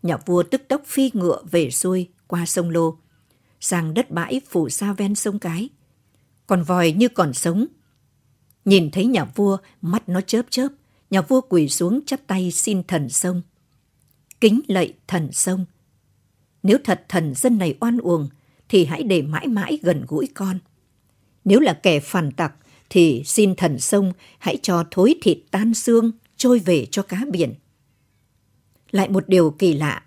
Nhà 0.04 0.18
vua 0.26 0.44
tức 0.44 0.62
tốc 0.68 0.82
phi 0.86 1.12
ngựa 1.14 1.44
về 1.52 1.72
xuôi 1.72 2.10
qua 2.28 2.46
sông 2.46 2.70
Lô, 2.70 2.98
sang 3.60 3.94
đất 3.94 4.12
bãi 4.12 4.42
phủ 4.50 4.70
sa 4.70 4.94
ven 4.94 5.16
sông 5.16 5.40
Cái. 5.40 5.70
Còn 6.48 6.64
vòi 6.64 6.92
như 6.92 7.08
còn 7.08 7.34
sống. 7.34 7.66
Nhìn 8.66 8.92
thấy 8.92 9.06
nhà 9.06 9.26
vua, 9.26 9.58
mắt 9.82 10.10
nó 10.10 10.22
chớp 10.22 10.46
chớp, 10.50 10.68
nhà 11.10 11.22
vua 11.22 11.42
quỳ 11.42 11.68
xuống 11.68 12.00
chắp 12.06 12.20
tay 12.28 12.52
xin 12.52 12.84
thần 12.84 13.10
sông. 13.10 13.42
Kính 14.42 14.62
lạy 14.68 14.94
thần 15.08 15.32
sông. 15.32 15.66
Nếu 16.64 16.78
thật 16.84 17.06
thần 17.10 17.34
dân 17.36 17.58
này 17.58 17.78
oan 17.80 17.98
uổng, 17.98 18.30
thì 18.70 18.86
hãy 18.86 19.04
để 19.04 19.22
mãi 19.22 19.48
mãi 19.48 19.80
gần 19.82 20.06
gũi 20.08 20.28
con. 20.34 20.60
Nếu 21.46 21.60
là 21.60 21.74
kẻ 21.74 22.00
phản 22.00 22.32
tặc, 22.32 22.54
thì 22.90 23.24
xin 23.26 23.56
thần 23.56 23.80
sông 23.80 24.14
hãy 24.40 24.58
cho 24.62 24.84
thối 24.92 25.16
thịt 25.22 25.38
tan 25.52 25.74
xương 25.74 26.12
trôi 26.42 26.60
về 26.60 26.88
cho 26.92 27.04
cá 27.04 27.26
biển. 27.32 27.54
Lại 28.92 29.10
một 29.10 29.30
điều 29.30 29.52
kỳ 29.52 29.74
lạ, 29.74 30.04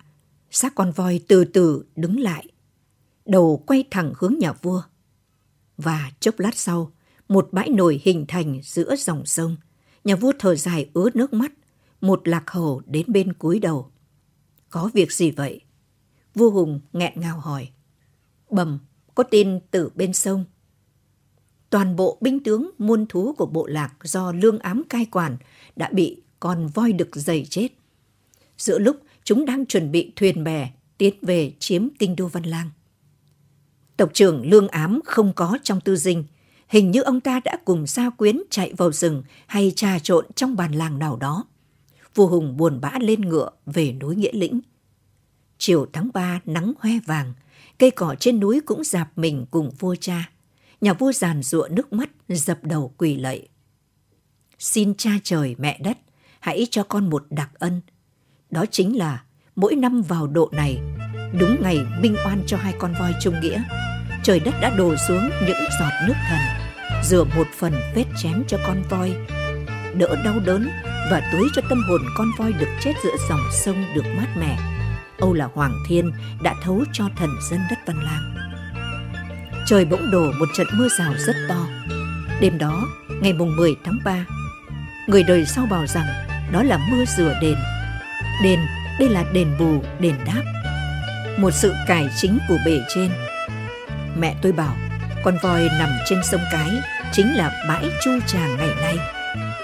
xác 0.50 0.74
con 0.74 0.92
voi 0.92 1.20
từ 1.28 1.44
từ 1.44 1.84
đứng 1.96 2.20
lại, 2.20 2.46
đầu 3.24 3.62
quay 3.66 3.84
thẳng 3.90 4.12
hướng 4.16 4.34
nhà 4.38 4.52
vua. 4.52 4.82
Và 5.76 6.10
chốc 6.20 6.38
lát 6.38 6.56
sau, 6.56 6.92
một 7.28 7.48
bãi 7.52 7.68
nổi 7.68 8.00
hình 8.04 8.24
thành 8.28 8.60
giữa 8.62 8.96
dòng 8.96 9.26
sông. 9.26 9.56
Nhà 10.04 10.16
vua 10.16 10.32
thở 10.38 10.56
dài 10.56 10.90
ướt 10.94 11.16
nước 11.16 11.32
mắt, 11.32 11.52
một 12.00 12.28
lạc 12.28 12.50
hầu 12.50 12.82
đến 12.86 13.04
bên 13.12 13.32
cúi 13.32 13.58
đầu. 13.58 13.90
Có 14.70 14.90
việc 14.94 15.12
gì 15.12 15.30
vậy? 15.30 15.60
Vua 16.34 16.50
Hùng 16.50 16.80
nghẹn 16.92 17.12
ngào 17.20 17.38
hỏi. 17.38 17.68
Bầm, 18.50 18.78
có 19.14 19.22
tin 19.22 19.60
từ 19.70 19.90
bên 19.94 20.12
sông. 20.12 20.44
Toàn 21.70 21.96
bộ 21.96 22.18
binh 22.20 22.42
tướng 22.44 22.70
muôn 22.78 23.06
thú 23.06 23.34
của 23.38 23.46
bộ 23.46 23.66
lạc 23.66 23.94
do 24.02 24.32
lương 24.32 24.58
ám 24.58 24.82
cai 24.88 25.06
quản 25.06 25.36
đã 25.76 25.90
bị 25.92 26.23
con 26.44 26.66
voi 26.66 26.92
đực 26.92 27.08
dày 27.12 27.46
chết. 27.50 27.68
Giữa 28.58 28.78
lúc 28.78 28.96
chúng 29.24 29.44
đang 29.44 29.66
chuẩn 29.66 29.92
bị 29.92 30.12
thuyền 30.16 30.44
bè 30.44 30.70
tiến 30.98 31.14
về 31.22 31.52
chiếm 31.58 31.88
kinh 31.98 32.16
đô 32.16 32.26
Văn 32.26 32.42
Lang. 32.42 32.70
Tộc 33.96 34.10
trưởng 34.14 34.50
lương 34.50 34.68
ám 34.68 35.00
không 35.04 35.32
có 35.32 35.58
trong 35.62 35.80
tư 35.80 35.96
dinh. 35.96 36.24
Hình 36.68 36.90
như 36.90 37.02
ông 37.02 37.20
ta 37.20 37.40
đã 37.44 37.56
cùng 37.64 37.86
gia 37.86 38.10
quyến 38.10 38.40
chạy 38.50 38.72
vào 38.76 38.92
rừng 38.92 39.22
hay 39.46 39.72
trà 39.76 39.98
trộn 39.98 40.26
trong 40.34 40.56
bàn 40.56 40.72
làng 40.72 40.98
nào 40.98 41.16
đó. 41.16 41.44
Vua 42.14 42.26
Hùng 42.26 42.56
buồn 42.56 42.80
bã 42.80 42.92
lên 43.00 43.20
ngựa 43.20 43.50
về 43.66 43.92
núi 43.92 44.16
Nghĩa 44.16 44.32
Lĩnh. 44.32 44.60
Chiều 45.58 45.86
tháng 45.92 46.08
3 46.14 46.40
nắng 46.44 46.72
hoe 46.78 46.92
vàng, 47.06 47.32
cây 47.78 47.90
cỏ 47.90 48.14
trên 48.20 48.40
núi 48.40 48.60
cũng 48.66 48.84
dạp 48.84 49.18
mình 49.18 49.46
cùng 49.50 49.70
vua 49.78 49.94
cha. 49.94 50.30
Nhà 50.80 50.92
vua 50.92 51.12
giàn 51.12 51.42
ruộng 51.42 51.74
nước 51.74 51.92
mắt, 51.92 52.10
dập 52.28 52.58
đầu 52.62 52.94
quỳ 52.98 53.16
lạy. 53.16 53.48
Xin 54.58 54.94
cha 54.94 55.10
trời 55.22 55.54
mẹ 55.58 55.80
đất, 55.84 55.98
hãy 56.44 56.66
cho 56.70 56.82
con 56.82 57.10
một 57.10 57.24
đặc 57.30 57.50
ân. 57.54 57.80
Đó 58.50 58.64
chính 58.70 58.98
là 58.98 59.22
mỗi 59.56 59.76
năm 59.76 60.02
vào 60.02 60.26
độ 60.26 60.50
này, 60.52 60.78
đúng 61.40 61.56
ngày 61.62 61.78
minh 62.00 62.16
oan 62.24 62.42
cho 62.46 62.56
hai 62.56 62.74
con 62.78 62.94
voi 62.98 63.12
trung 63.20 63.40
nghĩa, 63.40 63.62
trời 64.22 64.40
đất 64.40 64.54
đã 64.60 64.76
đổ 64.76 64.94
xuống 65.08 65.30
những 65.46 65.56
giọt 65.80 65.90
nước 66.06 66.14
thần, 66.28 66.38
rửa 67.04 67.24
một 67.24 67.46
phần 67.58 67.72
vết 67.94 68.04
chém 68.22 68.44
cho 68.48 68.58
con 68.66 68.82
voi, 68.90 69.14
đỡ 69.94 70.16
đau 70.24 70.34
đớn 70.46 70.68
và 71.10 71.30
tưới 71.32 71.48
cho 71.54 71.62
tâm 71.68 71.82
hồn 71.88 72.00
con 72.18 72.28
voi 72.38 72.52
được 72.52 72.68
chết 72.80 72.92
giữa 73.04 73.16
dòng 73.28 73.42
sông 73.52 73.84
được 73.94 74.04
mát 74.16 74.36
mẻ. 74.38 74.58
Âu 75.18 75.32
là 75.32 75.48
Hoàng 75.54 75.74
Thiên 75.88 76.12
đã 76.42 76.54
thấu 76.62 76.84
cho 76.92 77.08
thần 77.16 77.30
dân 77.50 77.60
đất 77.70 77.78
Văn 77.86 77.96
Lang. 78.04 78.34
Trời 79.66 79.84
bỗng 79.84 80.10
đổ 80.10 80.32
một 80.38 80.48
trận 80.54 80.66
mưa 80.74 80.88
rào 80.98 81.14
rất 81.18 81.36
to. 81.48 81.66
Đêm 82.40 82.58
đó, 82.58 82.88
ngày 83.22 83.32
mùng 83.32 83.56
10 83.56 83.76
tháng 83.84 83.98
3, 84.04 84.26
người 85.08 85.22
đời 85.22 85.46
sau 85.46 85.66
bảo 85.70 85.86
rằng 85.86 86.06
đó 86.54 86.62
là 86.62 86.78
mưa 86.90 87.04
rửa 87.16 87.34
đền. 87.40 87.56
Đền, 88.42 88.60
đây 88.98 89.08
là 89.08 89.24
đền 89.32 89.48
bù, 89.58 89.84
đền 90.00 90.14
đáp. 90.26 90.42
Một 91.38 91.50
sự 91.50 91.74
cải 91.86 92.08
chính 92.16 92.38
của 92.48 92.56
bể 92.66 92.80
trên. 92.94 93.10
Mẹ 94.18 94.36
tôi 94.42 94.52
bảo, 94.52 94.76
con 95.24 95.36
voi 95.42 95.68
nằm 95.78 95.88
trên 96.06 96.18
sông 96.24 96.40
Cái 96.52 96.70
chính 97.12 97.36
là 97.36 97.64
bãi 97.68 97.84
Chu 98.04 98.10
Tràng 98.26 98.56
ngày 98.56 98.70
nay. 98.80 98.98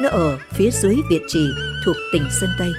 Nó 0.02 0.08
ở 0.08 0.38
phía 0.52 0.70
dưới 0.70 0.96
Việt 1.10 1.22
Trì 1.28 1.50
thuộc 1.84 1.96
tỉnh 2.12 2.24
Sơn 2.30 2.50
Tây. 2.58 2.72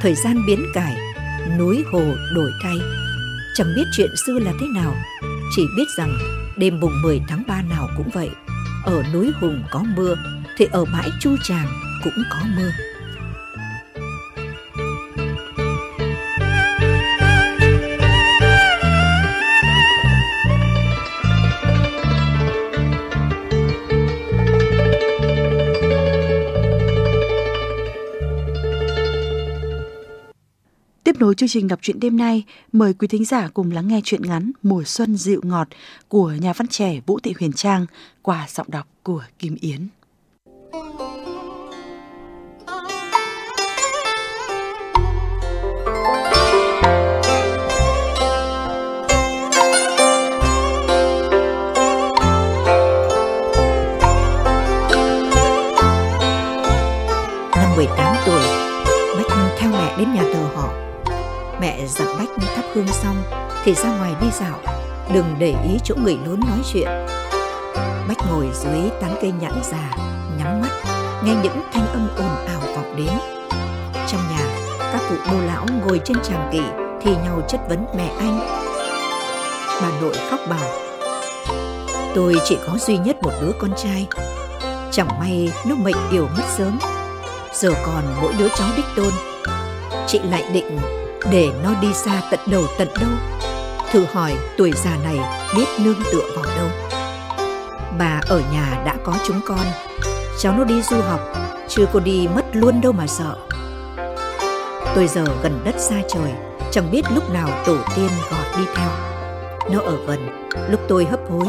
Thời 0.00 0.14
gian 0.14 0.46
biến 0.46 0.64
cải, 0.74 0.96
núi 1.58 1.84
hồ 1.92 2.02
đổi 2.34 2.50
thay. 2.62 2.76
Chẳng 3.54 3.72
biết 3.76 3.84
chuyện 3.92 4.10
xưa 4.26 4.38
là 4.38 4.52
thế 4.60 4.66
nào, 4.74 4.94
chỉ 5.56 5.62
biết 5.76 5.86
rằng 5.98 6.18
đêm 6.56 6.80
mùng 6.80 7.02
10 7.02 7.20
tháng 7.28 7.42
3 7.48 7.62
nào 7.62 7.88
cũng 7.96 8.10
vậy. 8.12 8.30
Ở 8.84 9.02
núi 9.12 9.30
Hùng 9.40 9.62
có 9.70 9.84
mưa, 9.96 10.16
thì 10.58 10.66
ở 10.72 10.84
bãi 10.84 11.08
Chu 11.20 11.36
Tràng 11.44 11.87
cũng 12.04 12.24
có 12.30 12.38
mưa. 12.56 12.70
Tiếp 31.04 31.16
nối 31.18 31.34
chương 31.34 31.48
trình 31.48 31.68
đọc 31.68 31.78
truyện 31.82 32.00
đêm 32.00 32.16
nay, 32.16 32.44
mời 32.72 32.94
quý 32.94 33.08
thính 33.08 33.24
giả 33.24 33.48
cùng 33.54 33.72
lắng 33.72 33.88
nghe 33.88 34.00
truyện 34.04 34.22
ngắn 34.22 34.52
Mùa 34.62 34.82
xuân 34.84 35.16
dịu 35.16 35.40
ngọt 35.44 35.68
của 36.08 36.32
nhà 36.40 36.52
văn 36.52 36.68
trẻ 36.68 37.00
Vũ 37.06 37.18
Thị 37.20 37.34
Huyền 37.38 37.52
Trang 37.52 37.86
qua 38.22 38.46
giọng 38.48 38.70
đọc 38.70 38.88
của 39.02 39.24
Kim 39.38 39.56
Yến. 39.60 39.88
Năm 40.72 41.07
18 57.78 58.16
tuổi, 58.26 58.40
Bách 59.16 59.38
theo 59.58 59.70
mẹ 59.70 59.94
đến 59.98 60.14
nhà 60.14 60.22
thờ 60.32 60.40
họ. 60.54 60.68
Mẹ 61.60 61.86
dặn 61.86 62.08
Bách 62.18 62.28
thắp 62.56 62.64
hương 62.74 62.88
xong 62.88 63.16
thì 63.64 63.74
ra 63.74 63.98
ngoài 63.98 64.14
đi 64.20 64.26
dạo, 64.40 64.58
đừng 65.14 65.34
để 65.38 65.54
ý 65.64 65.78
chỗ 65.84 65.94
người 66.04 66.18
lớn 66.26 66.40
nói 66.48 66.58
chuyện. 66.72 66.88
Bách 68.08 68.18
ngồi 68.30 68.48
dưới 68.54 68.90
tán 69.00 69.14
cây 69.22 69.32
nhãn 69.40 69.52
già, 69.70 69.90
nhắm 70.38 70.60
mắt, 70.60 70.70
nghe 71.24 71.34
những 71.42 71.62
thanh 71.72 71.86
âm 71.86 72.08
ồn 72.16 72.46
ào 72.46 72.60
vọng 72.76 72.96
đến. 72.96 73.18
Trong 74.08 74.20
nhà, 74.30 74.46
các 74.92 75.00
cụ 75.08 75.14
bô 75.30 75.38
lão 75.46 75.66
ngồi 75.80 76.00
trên 76.04 76.16
tràng 76.22 76.48
kỷ 76.52 76.62
thì 77.02 77.10
nhau 77.24 77.42
chất 77.48 77.60
vấn 77.68 77.84
mẹ 77.96 78.10
anh. 78.18 78.40
Bà 79.82 79.90
nội 80.00 80.14
khóc 80.30 80.40
bảo, 80.50 80.70
tôi 82.14 82.34
chỉ 82.44 82.58
có 82.66 82.78
duy 82.78 82.98
nhất 82.98 83.16
một 83.22 83.32
đứa 83.40 83.52
con 83.58 83.70
trai. 83.76 84.06
Chẳng 84.92 85.08
may 85.20 85.52
nó 85.66 85.74
mệnh 85.74 86.10
yểu 86.12 86.28
mất 86.36 86.44
sớm, 86.56 86.78
giờ 87.60 87.74
còn 87.86 88.04
mỗi 88.22 88.32
đứa 88.38 88.48
cháu 88.48 88.68
đích 88.76 88.84
tôn. 88.96 89.12
Chị 90.06 90.20
lại 90.30 90.44
định 90.52 90.78
để 91.30 91.48
nó 91.64 91.70
đi 91.80 91.94
xa 91.94 92.22
tận 92.30 92.40
đầu 92.46 92.64
tận 92.78 92.88
đâu. 93.00 93.10
Thử 93.90 94.06
hỏi 94.12 94.36
tuổi 94.56 94.72
già 94.84 94.96
này 95.04 95.18
biết 95.56 95.66
nương 95.78 96.02
tựa 96.12 96.22
vào 96.36 96.44
đâu. 96.56 96.68
Bà 97.98 98.20
ở 98.28 98.42
nhà 98.52 98.82
đã 98.84 98.96
có 99.04 99.14
chúng 99.26 99.40
con, 99.46 99.66
cháu 100.38 100.54
nó 100.58 100.64
đi 100.64 100.82
du 100.82 100.96
học, 101.00 101.20
chưa 101.68 101.86
có 101.92 102.00
đi 102.00 102.28
mất 102.34 102.44
luôn 102.52 102.80
đâu 102.80 102.92
mà 102.92 103.06
sợ. 103.06 103.36
Tôi 104.94 105.06
giờ 105.06 105.24
gần 105.42 105.60
đất 105.64 105.74
xa 105.78 105.96
trời, 106.08 106.32
chẳng 106.70 106.90
biết 106.90 107.02
lúc 107.14 107.30
nào 107.30 107.48
tổ 107.66 107.76
tiên 107.96 108.10
gọi 108.30 108.58
đi 108.58 108.64
theo. 108.74 108.88
Nó 109.70 109.80
ở 109.80 109.96
gần, 110.06 110.48
lúc 110.70 110.80
tôi 110.88 111.04
hấp 111.04 111.20
hối, 111.30 111.46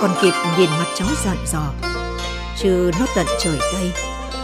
còn 0.00 0.10
kịp 0.22 0.32
nhìn 0.58 0.70
mặt 0.70 0.86
cháu 0.94 1.08
dặn 1.24 1.36
dò. 1.46 1.62
Chứ 2.58 2.90
nó 3.00 3.06
tận 3.16 3.26
trời 3.40 3.58
Tây, 3.72 3.92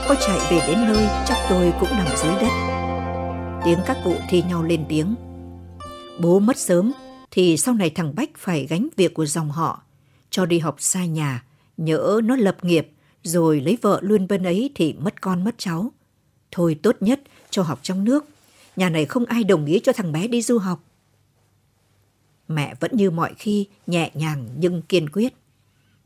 có 0.08 0.14
chạy 0.14 0.38
về 0.50 0.66
đến 0.66 0.78
nơi 0.86 1.06
chắc 1.26 1.36
tôi 1.48 1.72
cũng 1.80 1.88
nằm 1.88 2.06
dưới 2.16 2.34
đất. 2.34 2.50
Tiếng 3.64 3.78
các 3.86 3.96
cụ 4.04 4.14
thi 4.28 4.42
nhau 4.42 4.62
lên 4.62 4.84
tiếng. 4.88 5.14
Bố 6.20 6.38
mất 6.38 6.56
sớm 6.56 6.92
thì 7.30 7.56
sau 7.56 7.74
này 7.74 7.90
thằng 7.90 8.14
Bách 8.14 8.30
phải 8.36 8.66
gánh 8.66 8.88
việc 8.96 9.14
của 9.14 9.26
dòng 9.26 9.50
họ, 9.50 9.82
cho 10.30 10.46
đi 10.46 10.58
học 10.58 10.76
xa 10.78 11.04
nhà, 11.04 11.44
nhỡ 11.76 12.20
nó 12.24 12.36
lập 12.36 12.56
nghiệp 12.62 12.90
rồi 13.22 13.60
lấy 13.60 13.78
vợ 13.82 13.98
luôn 14.02 14.28
bên 14.28 14.42
ấy 14.42 14.70
thì 14.74 14.92
mất 14.92 15.20
con 15.20 15.44
mất 15.44 15.54
cháu. 15.58 15.92
Thôi 16.50 16.78
tốt 16.82 16.96
nhất 17.00 17.20
cho 17.50 17.62
học 17.62 17.78
trong 17.82 18.04
nước, 18.04 18.24
nhà 18.76 18.90
này 18.90 19.04
không 19.04 19.24
ai 19.24 19.44
đồng 19.44 19.66
ý 19.66 19.80
cho 19.84 19.92
thằng 19.92 20.12
bé 20.12 20.28
đi 20.28 20.42
du 20.42 20.58
học. 20.58 20.84
Mẹ 22.48 22.74
vẫn 22.80 22.96
như 22.96 23.10
mọi 23.10 23.34
khi 23.34 23.66
nhẹ 23.86 24.10
nhàng 24.14 24.48
nhưng 24.58 24.82
kiên 24.82 25.08
quyết. 25.08 25.34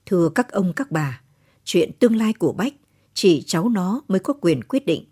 Thưa 0.06 0.28
các 0.34 0.52
ông 0.52 0.72
các 0.72 0.90
bà, 0.90 1.20
chuyện 1.64 1.90
tương 1.98 2.16
lai 2.16 2.32
của 2.32 2.52
Bách 2.52 2.74
chỉ 3.14 3.42
cháu 3.46 3.68
nó 3.68 4.00
mới 4.08 4.20
có 4.20 4.34
quyền 4.40 4.64
quyết 4.64 4.86
định. 4.86 5.04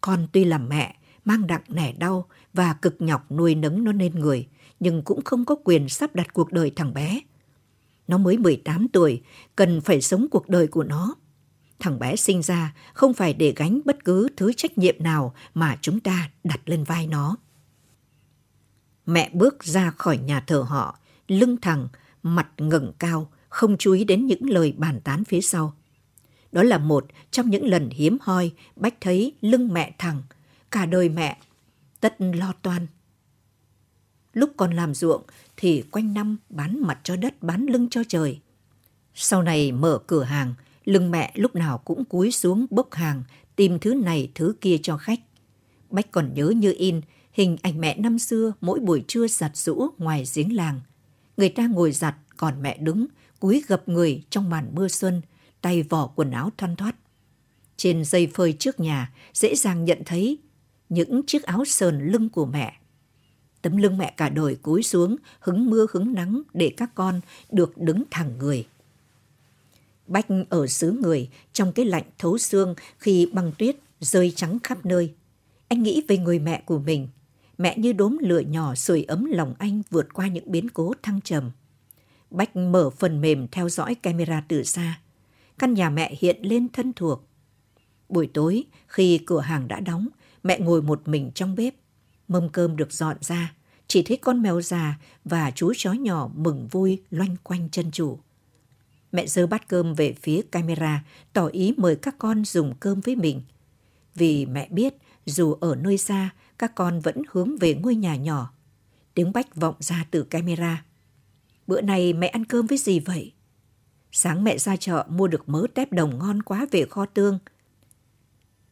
Con 0.00 0.26
tuy 0.32 0.44
là 0.44 0.58
mẹ, 0.58 0.96
mang 1.24 1.46
nặng 1.46 1.62
nẻ 1.68 1.92
đau 1.92 2.28
và 2.52 2.72
cực 2.72 2.96
nhọc 2.98 3.32
nuôi 3.32 3.54
nấng 3.54 3.84
nó 3.84 3.92
nên 3.92 4.14
người, 4.14 4.48
nhưng 4.80 5.02
cũng 5.02 5.24
không 5.24 5.44
có 5.44 5.54
quyền 5.64 5.88
sắp 5.88 6.14
đặt 6.14 6.32
cuộc 6.32 6.52
đời 6.52 6.72
thằng 6.76 6.94
bé. 6.94 7.20
Nó 8.08 8.18
mới 8.18 8.38
18 8.38 8.88
tuổi, 8.88 9.22
cần 9.56 9.80
phải 9.80 10.00
sống 10.00 10.26
cuộc 10.30 10.48
đời 10.48 10.66
của 10.66 10.84
nó. 10.84 11.14
Thằng 11.80 11.98
bé 11.98 12.16
sinh 12.16 12.42
ra 12.42 12.74
không 12.94 13.14
phải 13.14 13.34
để 13.34 13.52
gánh 13.56 13.80
bất 13.84 14.04
cứ 14.04 14.28
thứ 14.36 14.52
trách 14.52 14.78
nhiệm 14.78 15.02
nào 15.02 15.34
mà 15.54 15.78
chúng 15.80 16.00
ta 16.00 16.30
đặt 16.44 16.60
lên 16.64 16.84
vai 16.84 17.06
nó. 17.06 17.36
Mẹ 19.06 19.30
bước 19.32 19.64
ra 19.64 19.90
khỏi 19.90 20.18
nhà 20.18 20.40
thờ 20.40 20.64
họ, 20.68 20.98
lưng 21.28 21.56
thẳng, 21.62 21.88
mặt 22.22 22.48
ngẩng 22.58 22.92
cao, 22.98 23.30
không 23.48 23.76
chú 23.78 23.92
ý 23.92 24.04
đến 24.04 24.26
những 24.26 24.50
lời 24.50 24.74
bàn 24.76 25.00
tán 25.04 25.24
phía 25.24 25.40
sau. 25.40 25.74
Đó 26.52 26.62
là 26.62 26.78
một 26.78 27.06
trong 27.30 27.50
những 27.50 27.66
lần 27.66 27.90
hiếm 27.90 28.16
hoi 28.20 28.52
Bách 28.76 28.94
thấy 29.00 29.32
lưng 29.40 29.72
mẹ 29.72 29.94
thẳng, 29.98 30.22
cả 30.70 30.86
đời 30.86 31.08
mẹ, 31.08 31.38
tất 32.00 32.16
lo 32.18 32.52
toan. 32.62 32.86
Lúc 34.32 34.50
còn 34.56 34.72
làm 34.72 34.94
ruộng 34.94 35.22
thì 35.56 35.82
quanh 35.90 36.14
năm 36.14 36.36
bán 36.50 36.80
mặt 36.80 37.00
cho 37.02 37.16
đất, 37.16 37.42
bán 37.42 37.66
lưng 37.66 37.88
cho 37.90 38.02
trời. 38.08 38.40
Sau 39.14 39.42
này 39.42 39.72
mở 39.72 39.98
cửa 40.06 40.22
hàng, 40.22 40.54
lưng 40.84 41.10
mẹ 41.10 41.32
lúc 41.34 41.54
nào 41.54 41.78
cũng 41.78 42.04
cúi 42.04 42.30
xuống 42.30 42.66
bốc 42.70 42.94
hàng, 42.94 43.22
tìm 43.56 43.78
thứ 43.78 43.94
này 43.94 44.30
thứ 44.34 44.54
kia 44.60 44.76
cho 44.82 44.96
khách. 44.96 45.20
Bách 45.90 46.10
còn 46.10 46.34
nhớ 46.34 46.52
như 46.56 46.74
in 46.78 47.00
hình 47.32 47.56
ảnh 47.62 47.80
mẹ 47.80 47.96
năm 47.98 48.18
xưa 48.18 48.52
mỗi 48.60 48.80
buổi 48.80 49.04
trưa 49.08 49.26
giặt 49.26 49.56
rũ 49.56 49.88
ngoài 49.98 50.24
giếng 50.34 50.56
làng. 50.56 50.80
Người 51.36 51.48
ta 51.48 51.66
ngồi 51.66 51.92
giặt, 51.92 52.14
còn 52.36 52.62
mẹ 52.62 52.78
đứng, 52.78 53.06
cúi 53.40 53.62
gập 53.66 53.88
người 53.88 54.22
trong 54.30 54.50
màn 54.50 54.70
mưa 54.74 54.88
xuân, 54.88 55.22
tay 55.62 55.82
vỏ 55.82 56.06
quần 56.06 56.30
áo 56.30 56.50
thoăn 56.56 56.76
thoắt. 56.76 56.96
Trên 57.76 58.04
dây 58.04 58.26
phơi 58.34 58.52
trước 58.52 58.80
nhà, 58.80 59.12
dễ 59.34 59.54
dàng 59.54 59.84
nhận 59.84 60.02
thấy 60.06 60.38
những 60.88 61.22
chiếc 61.26 61.42
áo 61.42 61.64
sờn 61.64 62.12
lưng 62.12 62.28
của 62.28 62.46
mẹ. 62.46 62.78
Tấm 63.62 63.76
lưng 63.76 63.98
mẹ 63.98 64.14
cả 64.16 64.28
đời 64.28 64.54
cúi 64.54 64.82
xuống, 64.82 65.16
hứng 65.40 65.70
mưa 65.70 65.86
hứng 65.92 66.12
nắng 66.14 66.42
để 66.54 66.74
các 66.76 66.94
con 66.94 67.20
được 67.50 67.78
đứng 67.78 68.02
thẳng 68.10 68.38
người. 68.38 68.66
Bách 70.06 70.26
ở 70.48 70.66
xứ 70.66 70.92
người, 70.92 71.28
trong 71.52 71.72
cái 71.72 71.84
lạnh 71.84 72.04
thấu 72.18 72.38
xương 72.38 72.74
khi 72.98 73.26
băng 73.32 73.52
tuyết 73.58 73.76
rơi 74.00 74.32
trắng 74.36 74.58
khắp 74.62 74.86
nơi. 74.86 75.12
Anh 75.68 75.82
nghĩ 75.82 76.02
về 76.08 76.18
người 76.18 76.38
mẹ 76.38 76.62
của 76.66 76.78
mình. 76.78 77.08
Mẹ 77.58 77.78
như 77.78 77.92
đốm 77.92 78.18
lửa 78.20 78.40
nhỏ 78.40 78.74
sưởi 78.74 79.02
ấm 79.02 79.24
lòng 79.24 79.54
anh 79.58 79.82
vượt 79.90 80.14
qua 80.14 80.28
những 80.28 80.50
biến 80.50 80.68
cố 80.68 80.92
thăng 81.02 81.20
trầm. 81.20 81.50
Bách 82.30 82.56
mở 82.56 82.90
phần 82.90 83.20
mềm 83.20 83.48
theo 83.48 83.68
dõi 83.68 83.94
camera 83.94 84.44
từ 84.48 84.62
xa. 84.62 85.00
Căn 85.62 85.74
nhà 85.74 85.90
mẹ 85.90 86.14
hiện 86.18 86.36
lên 86.42 86.68
thân 86.72 86.92
thuộc. 86.92 87.28
Buổi 88.08 88.30
tối, 88.34 88.64
khi 88.86 89.18
cửa 89.26 89.40
hàng 89.40 89.68
đã 89.68 89.80
đóng, 89.80 90.08
mẹ 90.42 90.58
ngồi 90.60 90.82
một 90.82 91.08
mình 91.08 91.30
trong 91.34 91.54
bếp. 91.54 91.74
Mâm 92.28 92.48
cơm 92.48 92.76
được 92.76 92.92
dọn 92.92 93.16
ra, 93.20 93.54
chỉ 93.86 94.02
thấy 94.02 94.16
con 94.16 94.42
mèo 94.42 94.60
già 94.60 94.98
và 95.24 95.50
chú 95.50 95.72
chó 95.76 95.92
nhỏ 95.92 96.30
mừng 96.34 96.68
vui 96.70 97.02
loanh 97.10 97.36
quanh 97.42 97.68
chân 97.70 97.90
chủ. 97.90 98.18
Mẹ 99.12 99.26
giơ 99.26 99.46
bát 99.46 99.68
cơm 99.68 99.94
về 99.94 100.14
phía 100.22 100.42
camera, 100.42 101.04
tỏ 101.32 101.46
ý 101.46 101.74
mời 101.76 101.96
các 101.96 102.14
con 102.18 102.44
dùng 102.44 102.74
cơm 102.80 103.00
với 103.00 103.16
mình. 103.16 103.42
Vì 104.14 104.46
mẹ 104.46 104.68
biết, 104.70 104.94
dù 105.26 105.52
ở 105.60 105.74
nơi 105.74 105.98
xa, 105.98 106.30
các 106.58 106.74
con 106.74 107.00
vẫn 107.00 107.22
hướng 107.30 107.56
về 107.58 107.74
ngôi 107.74 107.94
nhà 107.94 108.16
nhỏ. 108.16 108.52
Tiếng 109.14 109.32
bách 109.32 109.56
vọng 109.56 109.76
ra 109.78 110.06
từ 110.10 110.22
camera. 110.22 110.84
Bữa 111.66 111.80
nay 111.80 112.12
mẹ 112.12 112.26
ăn 112.26 112.44
cơm 112.44 112.66
với 112.66 112.78
gì 112.78 113.00
vậy? 113.00 113.32
Sáng 114.12 114.44
mẹ 114.44 114.58
ra 114.58 114.76
chợ 114.76 115.06
mua 115.08 115.28
được 115.28 115.48
mớ 115.48 115.66
tép 115.74 115.92
đồng 115.92 116.18
ngon 116.18 116.42
quá 116.42 116.66
về 116.70 116.84
kho 116.90 117.06
tương. 117.06 117.38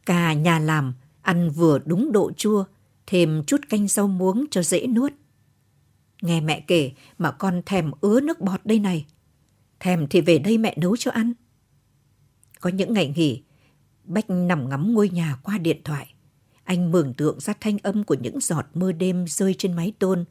Cà 0.05 0.33
nhà 0.33 0.59
làm, 0.59 0.93
ăn 1.21 1.49
vừa 1.49 1.79
đúng 1.85 2.11
độ 2.11 2.31
chua, 2.31 2.63
thêm 3.07 3.43
chút 3.47 3.61
canh 3.69 3.87
rau 3.87 4.07
muống 4.07 4.45
cho 4.51 4.63
dễ 4.63 4.87
nuốt. 4.87 5.13
Nghe 6.21 6.41
mẹ 6.41 6.63
kể 6.67 6.91
mà 7.17 7.31
con 7.31 7.61
thèm 7.65 7.91
ứa 8.01 8.19
nước 8.19 8.41
bọt 8.41 8.59
đây 8.65 8.79
này. 8.79 9.05
Thèm 9.79 10.07
thì 10.07 10.21
về 10.21 10.39
đây 10.39 10.57
mẹ 10.57 10.75
nấu 10.77 10.97
cho 10.97 11.11
ăn. 11.11 11.33
Có 12.59 12.69
những 12.69 12.93
ngày 12.93 13.13
nghỉ, 13.15 13.43
Bách 14.03 14.29
nằm 14.29 14.69
ngắm 14.69 14.93
ngôi 14.93 15.09
nhà 15.09 15.37
qua 15.43 15.57
điện 15.57 15.81
thoại. 15.83 16.13
Anh 16.63 16.91
mường 16.91 17.13
tượng 17.13 17.39
ra 17.39 17.53
thanh 17.61 17.77
âm 17.77 18.03
của 18.03 18.15
những 18.21 18.39
giọt 18.39 18.65
mưa 18.73 18.91
đêm 18.91 19.25
rơi 19.27 19.53
trên 19.53 19.73
mái 19.73 19.93
tôn, 19.99 20.25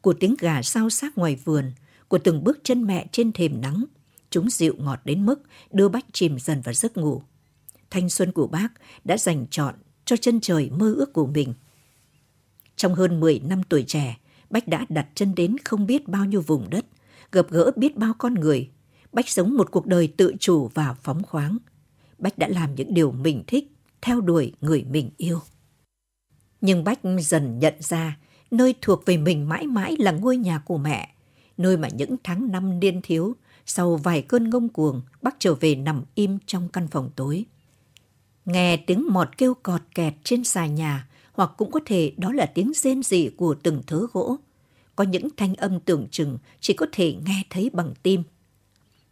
của 0.00 0.12
tiếng 0.12 0.34
gà 0.38 0.62
sao 0.62 0.90
xác 0.90 1.18
ngoài 1.18 1.36
vườn, 1.44 1.72
của 2.08 2.18
từng 2.18 2.44
bước 2.44 2.58
chân 2.64 2.84
mẹ 2.84 3.06
trên 3.12 3.32
thềm 3.32 3.60
nắng. 3.60 3.84
Chúng 4.30 4.50
dịu 4.50 4.74
ngọt 4.78 5.00
đến 5.04 5.26
mức 5.26 5.42
đưa 5.70 5.88
Bách 5.88 6.04
chìm 6.12 6.38
dần 6.38 6.60
vào 6.60 6.74
giấc 6.74 6.96
ngủ. 6.96 7.22
Thanh 7.90 8.08
xuân 8.08 8.32
của 8.32 8.46
bác 8.46 8.68
đã 9.04 9.16
dành 9.16 9.46
trọn 9.50 9.74
cho 10.04 10.16
chân 10.16 10.40
trời 10.40 10.70
mơ 10.70 10.94
ước 10.96 11.12
của 11.12 11.26
mình. 11.26 11.54
Trong 12.76 12.94
hơn 12.94 13.20
10 13.20 13.40
năm 13.40 13.62
tuổi 13.68 13.84
trẻ, 13.86 14.16
Bách 14.50 14.68
đã 14.68 14.86
đặt 14.88 15.08
chân 15.14 15.34
đến 15.34 15.56
không 15.64 15.86
biết 15.86 16.08
bao 16.08 16.24
nhiêu 16.24 16.40
vùng 16.40 16.70
đất, 16.70 16.86
gặp 17.32 17.46
gỡ 17.50 17.70
biết 17.76 17.96
bao 17.96 18.14
con 18.18 18.34
người. 18.34 18.70
Bách 19.12 19.28
sống 19.28 19.56
một 19.56 19.70
cuộc 19.70 19.86
đời 19.86 20.08
tự 20.16 20.34
chủ 20.40 20.70
và 20.74 20.94
phóng 21.02 21.22
khoáng. 21.22 21.58
Bách 22.18 22.38
đã 22.38 22.48
làm 22.48 22.74
những 22.74 22.94
điều 22.94 23.12
mình 23.12 23.44
thích, 23.46 23.72
theo 24.02 24.20
đuổi 24.20 24.52
người 24.60 24.84
mình 24.90 25.10
yêu. 25.16 25.40
Nhưng 26.60 26.84
Bách 26.84 27.00
dần 27.20 27.58
nhận 27.58 27.74
ra 27.78 28.18
nơi 28.50 28.74
thuộc 28.80 29.06
về 29.06 29.16
mình 29.16 29.48
mãi 29.48 29.66
mãi 29.66 29.96
là 29.98 30.12
ngôi 30.12 30.36
nhà 30.36 30.58
của 30.58 30.78
mẹ, 30.78 31.14
nơi 31.56 31.76
mà 31.76 31.88
những 31.88 32.16
tháng 32.24 32.52
năm 32.52 32.80
niên 32.80 33.00
thiếu, 33.02 33.36
sau 33.66 33.96
vài 33.96 34.22
cơn 34.22 34.50
ngông 34.50 34.68
cuồng, 34.68 35.02
bác 35.22 35.36
trở 35.38 35.54
về 35.54 35.74
nằm 35.74 36.02
im 36.14 36.38
trong 36.46 36.68
căn 36.68 36.88
phòng 36.88 37.10
tối. 37.16 37.44
Nghe 38.44 38.76
tiếng 38.76 39.06
mọt 39.10 39.38
kêu 39.38 39.54
cọt 39.54 39.80
kẹt 39.94 40.14
trên 40.24 40.44
xà 40.44 40.66
nhà, 40.66 41.08
hoặc 41.32 41.50
cũng 41.56 41.70
có 41.70 41.80
thể 41.86 42.12
đó 42.16 42.32
là 42.32 42.46
tiếng 42.46 42.72
rên 42.74 43.02
rỉ 43.02 43.28
của 43.36 43.54
từng 43.62 43.82
thớ 43.86 44.06
gỗ. 44.12 44.36
Có 44.96 45.04
những 45.04 45.28
thanh 45.36 45.54
âm 45.54 45.80
tưởng 45.80 46.06
chừng 46.10 46.38
chỉ 46.60 46.74
có 46.74 46.86
thể 46.92 47.14
nghe 47.26 47.42
thấy 47.50 47.70
bằng 47.72 47.94
tim. 48.02 48.22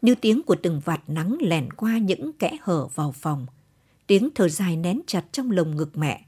Như 0.03 0.15
tiếng 0.15 0.43
của 0.43 0.57
từng 0.63 0.81
vạt 0.85 1.01
nắng 1.07 1.37
lèn 1.41 1.71
qua 1.71 1.99
những 1.99 2.33
kẽ 2.33 2.57
hở 2.63 2.87
vào 2.87 3.13
phòng. 3.13 3.47
Tiếng 4.07 4.29
thở 4.35 4.49
dài 4.49 4.77
nén 4.77 5.01
chặt 5.07 5.25
trong 5.33 5.51
lồng 5.51 5.77
ngực 5.77 5.97
mẹ. 5.97 6.25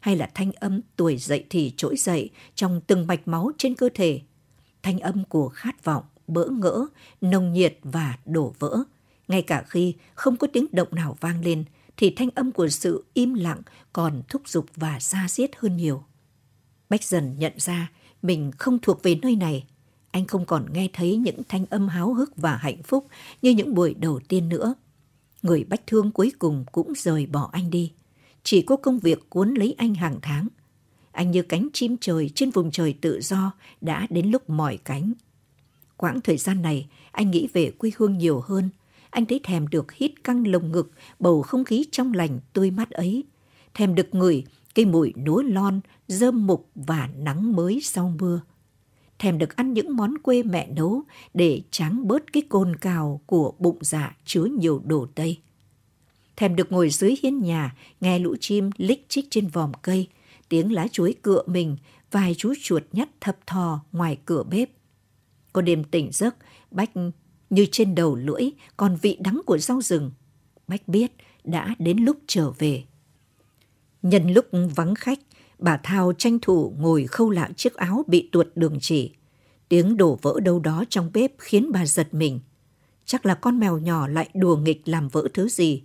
Hay 0.00 0.16
là 0.16 0.30
thanh 0.34 0.52
âm 0.52 0.80
tuổi 0.96 1.16
dậy 1.16 1.44
thì 1.50 1.72
trỗi 1.76 1.96
dậy 1.96 2.30
trong 2.54 2.80
từng 2.86 3.06
mạch 3.06 3.28
máu 3.28 3.50
trên 3.58 3.74
cơ 3.74 3.88
thể. 3.94 4.20
Thanh 4.82 4.98
âm 4.98 5.24
của 5.24 5.48
khát 5.48 5.84
vọng, 5.84 6.04
bỡ 6.26 6.46
ngỡ, 6.46 6.86
nồng 7.20 7.52
nhiệt 7.52 7.78
và 7.82 8.18
đổ 8.24 8.54
vỡ. 8.58 8.82
Ngay 9.28 9.42
cả 9.42 9.64
khi 9.68 9.94
không 10.14 10.36
có 10.36 10.46
tiếng 10.52 10.66
động 10.72 10.88
nào 10.90 11.16
vang 11.20 11.44
lên, 11.44 11.64
thì 11.96 12.10
thanh 12.10 12.30
âm 12.34 12.52
của 12.52 12.68
sự 12.68 13.04
im 13.14 13.34
lặng 13.34 13.60
còn 13.92 14.22
thúc 14.28 14.48
giục 14.48 14.66
và 14.76 15.00
xa 15.00 15.26
xiết 15.28 15.50
hơn 15.56 15.76
nhiều. 15.76 16.04
Bách 16.88 17.04
dần 17.04 17.38
nhận 17.38 17.52
ra 17.56 17.90
mình 18.22 18.50
không 18.58 18.78
thuộc 18.78 19.02
về 19.02 19.18
nơi 19.22 19.36
này. 19.36 19.64
Anh 20.10 20.26
không 20.26 20.46
còn 20.46 20.72
nghe 20.72 20.88
thấy 20.92 21.16
những 21.16 21.42
thanh 21.48 21.66
âm 21.70 21.88
háo 21.88 22.14
hức 22.14 22.36
và 22.36 22.56
hạnh 22.56 22.82
phúc 22.82 23.06
như 23.42 23.50
những 23.50 23.74
buổi 23.74 23.94
đầu 23.94 24.20
tiên 24.28 24.48
nữa. 24.48 24.74
Người 25.42 25.64
Bách 25.64 25.86
thương 25.86 26.10
cuối 26.10 26.32
cùng 26.38 26.64
cũng 26.72 26.92
rời 26.96 27.26
bỏ 27.26 27.50
anh 27.52 27.70
đi. 27.70 27.92
Chỉ 28.42 28.62
có 28.62 28.76
công 28.76 28.98
việc 28.98 29.30
cuốn 29.30 29.54
lấy 29.54 29.74
anh 29.78 29.94
hàng 29.94 30.18
tháng. 30.22 30.48
Anh 31.12 31.30
như 31.30 31.42
cánh 31.42 31.68
chim 31.72 31.96
trời 32.00 32.30
trên 32.34 32.50
vùng 32.50 32.70
trời 32.70 32.94
tự 33.00 33.20
do 33.20 33.52
đã 33.80 34.06
đến 34.10 34.30
lúc 34.30 34.50
mỏi 34.50 34.78
cánh. 34.84 35.12
Quãng 36.04 36.20
thời 36.20 36.36
gian 36.36 36.62
này, 36.62 36.88
anh 37.12 37.30
nghĩ 37.30 37.48
về 37.52 37.70
quê 37.70 37.90
hương 37.98 38.18
nhiều 38.18 38.40
hơn– 38.40 38.68
anh 39.14 39.26
thấy 39.26 39.40
thèm 39.44 39.68
được 39.68 39.92
hít 39.92 40.24
căng 40.24 40.46
lồng 40.46 40.72
ngực 40.72 40.90
bầu 41.18 41.42
không 41.42 41.64
khí 41.64 41.84
trong 41.92 42.12
lành 42.12 42.40
tươi 42.52 42.70
mát 42.70 42.90
ấy. 42.90 43.24
Thèm 43.74 43.94
được 43.94 44.14
ngửi 44.14 44.44
cây 44.74 44.84
mùi 44.84 45.12
núa 45.26 45.42
lon, 45.42 45.80
rơm 46.08 46.46
mục 46.46 46.70
và 46.74 47.08
nắng 47.16 47.56
mới 47.56 47.80
sau 47.82 48.14
mưa. 48.20 48.40
Thèm 49.18 49.38
được 49.38 49.56
ăn 49.56 49.72
những 49.72 49.96
món 49.96 50.18
quê 50.18 50.42
mẹ 50.42 50.68
nấu 50.76 51.02
để 51.34 51.62
tráng 51.70 52.08
bớt 52.08 52.32
cái 52.32 52.42
cồn 52.48 52.76
cào 52.76 53.20
của 53.26 53.52
bụng 53.58 53.78
dạ 53.80 54.16
chứa 54.24 54.44
nhiều 54.44 54.82
đồ 54.84 55.06
tây. 55.14 55.38
Thèm 56.36 56.56
được 56.56 56.72
ngồi 56.72 56.90
dưới 56.90 57.14
hiên 57.22 57.42
nhà, 57.42 57.76
nghe 58.00 58.18
lũ 58.18 58.36
chim 58.40 58.70
lích 58.76 59.08
chích 59.08 59.26
trên 59.30 59.46
vòm 59.46 59.72
cây, 59.82 60.08
tiếng 60.48 60.72
lá 60.72 60.86
chuối 60.92 61.14
cựa 61.22 61.42
mình, 61.46 61.76
vài 62.10 62.34
chú 62.38 62.54
chuột 62.62 62.82
nhắt 62.92 63.08
thập 63.20 63.46
thò 63.46 63.84
ngoài 63.92 64.18
cửa 64.24 64.42
bếp. 64.42 64.70
Có 65.54 65.62
đêm 65.62 65.84
tỉnh 65.84 66.08
giấc, 66.12 66.36
Bách 66.70 66.90
như 67.50 67.66
trên 67.72 67.94
đầu 67.94 68.14
lưỡi 68.14 68.50
còn 68.76 68.96
vị 69.02 69.16
đắng 69.20 69.40
của 69.46 69.58
rau 69.58 69.82
rừng. 69.82 70.10
Bách 70.68 70.88
biết 70.88 71.12
đã 71.44 71.74
đến 71.78 71.98
lúc 71.98 72.16
trở 72.26 72.50
về. 72.50 72.84
Nhân 74.02 74.32
lúc 74.32 74.46
vắng 74.74 74.94
khách, 74.94 75.18
bà 75.58 75.76
Thao 75.76 76.12
tranh 76.12 76.38
thủ 76.42 76.74
ngồi 76.78 77.06
khâu 77.06 77.30
lại 77.30 77.50
chiếc 77.56 77.74
áo 77.74 78.04
bị 78.06 78.28
tuột 78.32 78.46
đường 78.54 78.78
chỉ. 78.80 79.12
Tiếng 79.68 79.96
đổ 79.96 80.18
vỡ 80.22 80.40
đâu 80.40 80.60
đó 80.60 80.84
trong 80.88 81.10
bếp 81.14 81.32
khiến 81.38 81.72
bà 81.72 81.86
giật 81.86 82.14
mình. 82.14 82.40
Chắc 83.04 83.26
là 83.26 83.34
con 83.34 83.58
mèo 83.58 83.78
nhỏ 83.78 84.08
lại 84.08 84.28
đùa 84.34 84.56
nghịch 84.56 84.88
làm 84.88 85.08
vỡ 85.08 85.28
thứ 85.34 85.48
gì. 85.48 85.82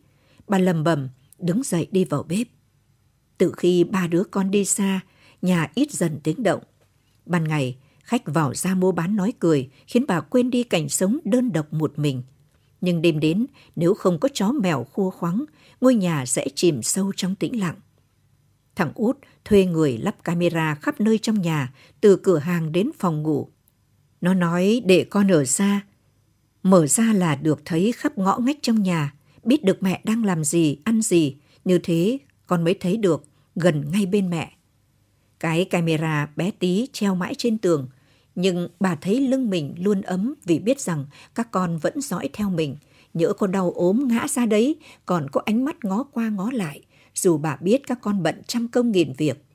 Bà 0.48 0.58
lầm 0.58 0.84
bầm, 0.84 1.10
đứng 1.40 1.64
dậy 1.64 1.88
đi 1.92 2.06
vào 2.06 2.24
bếp. 2.24 2.48
Từ 3.38 3.52
khi 3.58 3.84
ba 3.84 4.08
đứa 4.08 4.24
con 4.24 4.52
đi 4.52 4.66
xa, 4.66 5.00
nhà 5.42 5.72
ít 5.76 5.92
dần 5.92 6.20
tiếng 6.24 6.44
động. 6.44 6.62
Ban 7.26 7.44
ngày, 7.44 7.78
Khách 8.10 8.24
vào 8.26 8.54
ra 8.54 8.76
mua 8.76 8.92
bán 8.92 9.16
nói 9.16 9.34
cười 9.40 9.70
khiến 9.88 10.06
bà 10.08 10.22
quên 10.22 10.50
đi 10.50 10.64
cảnh 10.64 10.90
sống 10.90 11.18
đơn 11.24 11.52
độc 11.52 11.74
một 11.74 12.00
mình. 12.00 12.24
Nhưng 12.82 13.02
đêm 13.02 13.20
đến, 13.20 13.46
nếu 13.76 13.94
không 13.94 14.20
có 14.20 14.30
chó 14.34 14.52
mèo 14.52 14.84
khua 14.84 15.10
khoắng, 15.10 15.46
ngôi 15.82 15.96
nhà 15.96 16.26
sẽ 16.26 16.48
chìm 16.56 16.84
sâu 16.84 17.12
trong 17.16 17.36
tĩnh 17.36 17.60
lặng. 17.60 17.76
Thằng 18.76 18.92
út 18.96 19.18
thuê 19.46 19.66
người 19.66 19.98
lắp 19.98 20.24
camera 20.24 20.76
khắp 20.76 21.02
nơi 21.02 21.18
trong 21.18 21.42
nhà, 21.42 21.74
từ 22.02 22.16
cửa 22.16 22.38
hàng 22.38 22.72
đến 22.72 22.90
phòng 23.00 23.24
ngủ. 23.24 23.48
Nó 24.22 24.34
nói 24.34 24.82
để 24.86 25.06
con 25.10 25.32
ở 25.32 25.46
xa. 25.46 25.82
Mở 26.64 26.88
ra 26.88 27.14
là 27.14 27.36
được 27.36 27.62
thấy 27.66 27.92
khắp 27.92 28.18
ngõ 28.18 28.38
ngách 28.38 28.58
trong 28.62 28.84
nhà, 28.84 29.14
biết 29.44 29.64
được 29.64 29.84
mẹ 29.84 30.02
đang 30.04 30.26
làm 30.26 30.44
gì, 30.44 30.78
ăn 30.84 31.02
gì. 31.02 31.36
Như 31.66 31.80
thế 31.84 32.18
con 32.48 32.64
mới 32.64 32.74
thấy 32.74 32.98
được, 32.98 33.26
gần 33.56 33.92
ngay 33.92 34.06
bên 34.06 34.30
mẹ. 34.30 34.54
Cái 35.40 35.66
camera 35.66 36.30
bé 36.36 36.52
tí 36.52 36.88
treo 36.94 37.16
mãi 37.16 37.36
trên 37.38 37.58
tường, 37.58 37.88
nhưng 38.42 38.68
bà 38.80 38.96
thấy 38.96 39.22
lưng 39.22 39.50
mình 39.50 39.76
luôn 39.78 40.02
ấm 40.02 40.34
vì 40.46 40.60
biết 40.60 40.82
rằng 40.82 41.06
các 41.36 41.52
con 41.52 41.78
vẫn 41.78 42.02
dõi 42.02 42.30
theo 42.34 42.50
mình, 42.50 42.78
nhỡ 43.14 43.34
con 43.34 43.52
đau 43.52 43.72
ốm 43.72 44.08
ngã 44.08 44.28
ra 44.28 44.46
đấy, 44.46 44.76
còn 45.06 45.30
có 45.30 45.42
ánh 45.46 45.66
mắt 45.66 45.86
ngó 45.86 46.04
qua 46.04 46.30
ngó 46.30 46.52
lại, 46.52 46.82
dù 47.16 47.38
bà 47.38 47.56
biết 47.56 47.88
các 47.88 48.00
con 48.02 48.24
bận 48.24 48.42
trăm 48.48 48.68
công 48.68 48.92
nghìn 48.92 49.14
việc. 49.18 49.46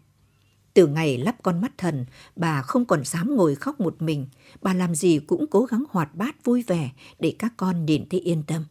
Từ 0.75 0.87
ngày 0.87 1.19
lắp 1.19 1.37
con 1.43 1.61
mắt 1.61 1.79
thần, 1.79 2.07
bà 2.37 2.63
không 2.63 2.85
còn 2.85 3.05
dám 3.05 3.37
ngồi 3.37 3.55
khóc 3.55 3.81
một 3.81 4.03
mình, 4.03 4.27
bà 4.63 4.75
làm 4.75 4.95
gì 4.95 5.19
cũng 5.19 5.47
cố 5.51 5.65
gắng 5.65 5.85
hoạt 5.91 6.15
bát 6.15 6.45
vui 6.45 6.63
vẻ 6.63 6.91
để 7.19 7.35
các 7.39 7.53
con 7.57 7.87
nhìn 7.87 8.09
thấy 8.09 8.21
yên 8.21 8.43
tâm. 8.43 8.65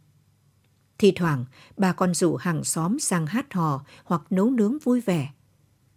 Thì 0.98 1.12
thoảng, 1.12 1.46
bà 1.78 1.94
còn 1.94 2.14
rủ 2.14 2.36
hàng 2.36 2.64
xóm 2.64 3.00
sang 3.00 3.28
hát 3.28 3.54
hò 3.54 3.86
hoặc 4.04 4.22
nấu 4.30 4.50
nướng 4.50 4.78
vui 4.80 5.02
vẻ. 5.02 5.30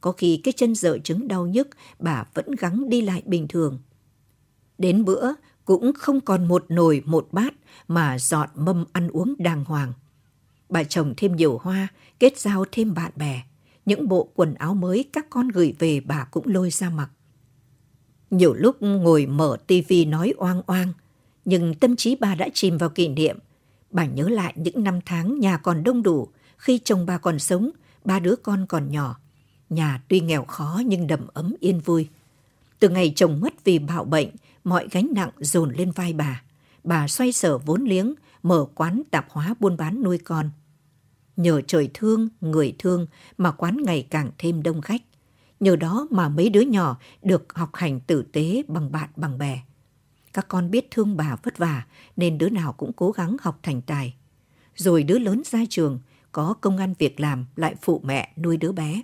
Có 0.01 0.13
khi 0.13 0.41
cái 0.45 0.53
chân 0.57 0.75
dở 0.75 0.99
chứng 1.05 1.29
đau 1.29 1.47
nhức, 1.47 1.69
bà 1.99 2.25
vẫn 2.35 2.47
gắng 2.59 2.89
đi 2.89 3.03
lại 3.03 3.23
bình 3.27 3.49
thường. 3.49 3.79
Đến 4.79 5.05
bữa, 5.05 5.33
cũng 5.65 5.93
không 5.99 6.21
còn 6.21 6.49
một 6.49 6.65
nồi 6.69 7.03
một 7.07 7.29
bát 7.33 7.55
mà 7.89 8.19
dọn 8.19 8.49
mâm 8.55 8.85
ăn 8.93 9.09
uống 9.09 9.35
đàng 9.39 9.65
hoàng. 9.65 9.93
Bà 10.69 10.85
trồng 10.85 11.15
thêm 11.17 11.37
nhiều 11.37 11.59
hoa, 11.63 11.89
kết 12.19 12.39
giao 12.39 12.65
thêm 12.73 12.95
bạn 12.95 13.13
bè. 13.17 13.43
Những 13.87 14.09
bộ 14.09 14.29
quần 14.35 14.55
áo 14.55 14.75
mới 14.75 15.05
các 15.13 15.27
con 15.31 15.49
gửi 15.49 15.75
về 15.79 16.01
bà 16.01 16.25
cũng 16.25 16.47
lôi 16.47 16.71
ra 16.71 16.91
mặc. 16.91 17.11
Nhiều 18.31 18.55
lúc 18.55 18.83
ngồi 18.83 19.27
mở 19.27 19.57
tivi 19.67 20.05
nói 20.05 20.35
oang 20.37 20.63
oang, 20.67 20.93
nhưng 21.45 21.75
tâm 21.75 21.97
trí 21.97 22.17
bà 22.17 22.35
đã 22.35 22.49
chìm 22.55 22.79
vào 22.79 22.89
kỷ 22.89 23.09
niệm. 23.09 23.39
Bà 23.91 24.05
nhớ 24.05 24.29
lại 24.29 24.53
những 24.57 24.85
năm 24.85 25.01
tháng 25.07 25.41
nhà 25.41 25.57
còn 25.57 25.85
đông 25.85 26.03
đủ, 26.03 26.29
khi 26.57 26.81
chồng 26.85 27.07
bà 27.07 27.19
còn 27.19 27.39
sống, 27.39 27.71
ba 28.05 28.19
đứa 28.19 28.37
con 28.37 28.67
còn 28.67 28.91
nhỏ. 28.91 29.19
Nhà 29.71 30.03
tuy 30.09 30.21
nghèo 30.21 30.45
khó 30.45 30.83
nhưng 30.87 31.07
đầm 31.07 31.27
ấm 31.35 31.55
yên 31.61 31.81
vui. 31.81 32.09
Từ 32.79 32.89
ngày 32.89 33.13
chồng 33.17 33.41
mất 33.41 33.65
vì 33.65 33.79
bạo 33.79 34.05
bệnh, 34.05 34.29
mọi 34.67 34.89
gánh 34.91 35.09
nặng 35.15 35.31
dồn 35.41 35.71
lên 35.71 35.91
vai 35.91 36.13
bà. 36.13 36.43
Bà 36.85 37.09
xoay 37.09 37.33
sở 37.33 37.59
vốn 37.59 37.85
liếng, 37.85 38.15
mở 38.43 38.67
quán 38.75 39.03
tạp 39.11 39.27
hóa 39.31 39.55
buôn 39.61 39.77
bán 39.77 40.03
nuôi 40.03 40.19
con. 40.19 40.51
Nhờ 41.37 41.61
trời 41.61 41.91
thương, 41.95 42.29
người 42.41 42.75
thương 42.79 43.07
mà 43.39 43.51
quán 43.53 43.77
ngày 43.85 44.07
càng 44.11 44.31
thêm 44.39 44.63
đông 44.63 44.81
khách. 44.81 45.03
Nhờ 45.61 45.77
đó 45.77 46.07
mà 46.11 46.29
mấy 46.29 46.49
đứa 46.49 46.61
nhỏ 46.61 46.99
được 47.23 47.55
học 47.55 47.71
hành 47.73 48.01
tử 48.01 48.23
tế 48.23 48.63
bằng 48.69 48.93
bạn 48.93 49.09
bằng 49.17 49.39
bè. 49.39 49.63
Các 50.33 50.49
con 50.49 50.71
biết 50.71 50.91
thương 50.91 51.17
bà 51.17 51.37
vất 51.43 51.59
vả 51.59 51.87
nên 52.17 52.39
đứa 52.39 52.49
nào 52.49 52.73
cũng 52.73 52.93
cố 52.93 53.11
gắng 53.11 53.37
học 53.41 53.59
thành 53.63 53.83
tài. 53.83 54.15
Rồi 54.75 55.03
đứa 55.03 55.19
lớn 55.19 55.43
ra 55.45 55.61
trường, 55.71 56.01
có 56.33 56.55
công 56.61 56.77
ăn 56.77 56.95
việc 56.99 57.21
làm 57.21 57.47
lại 57.57 57.75
phụ 57.83 58.01
mẹ 58.05 58.33
nuôi 58.37 58.57
đứa 58.57 58.73
bé. 58.73 59.03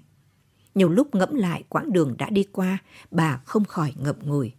Nhiều 0.75 0.88
lúc 0.88 1.14
ngẫm 1.14 1.35
lại 1.35 1.64
quãng 1.68 1.92
đường 1.92 2.14
đã 2.18 2.31
đi 2.31 2.44
qua, 2.53 2.79
bà 3.11 3.40
không 3.44 3.64
khỏi 3.64 3.92
ngậm 3.96 4.16
ngùi. 4.22 4.53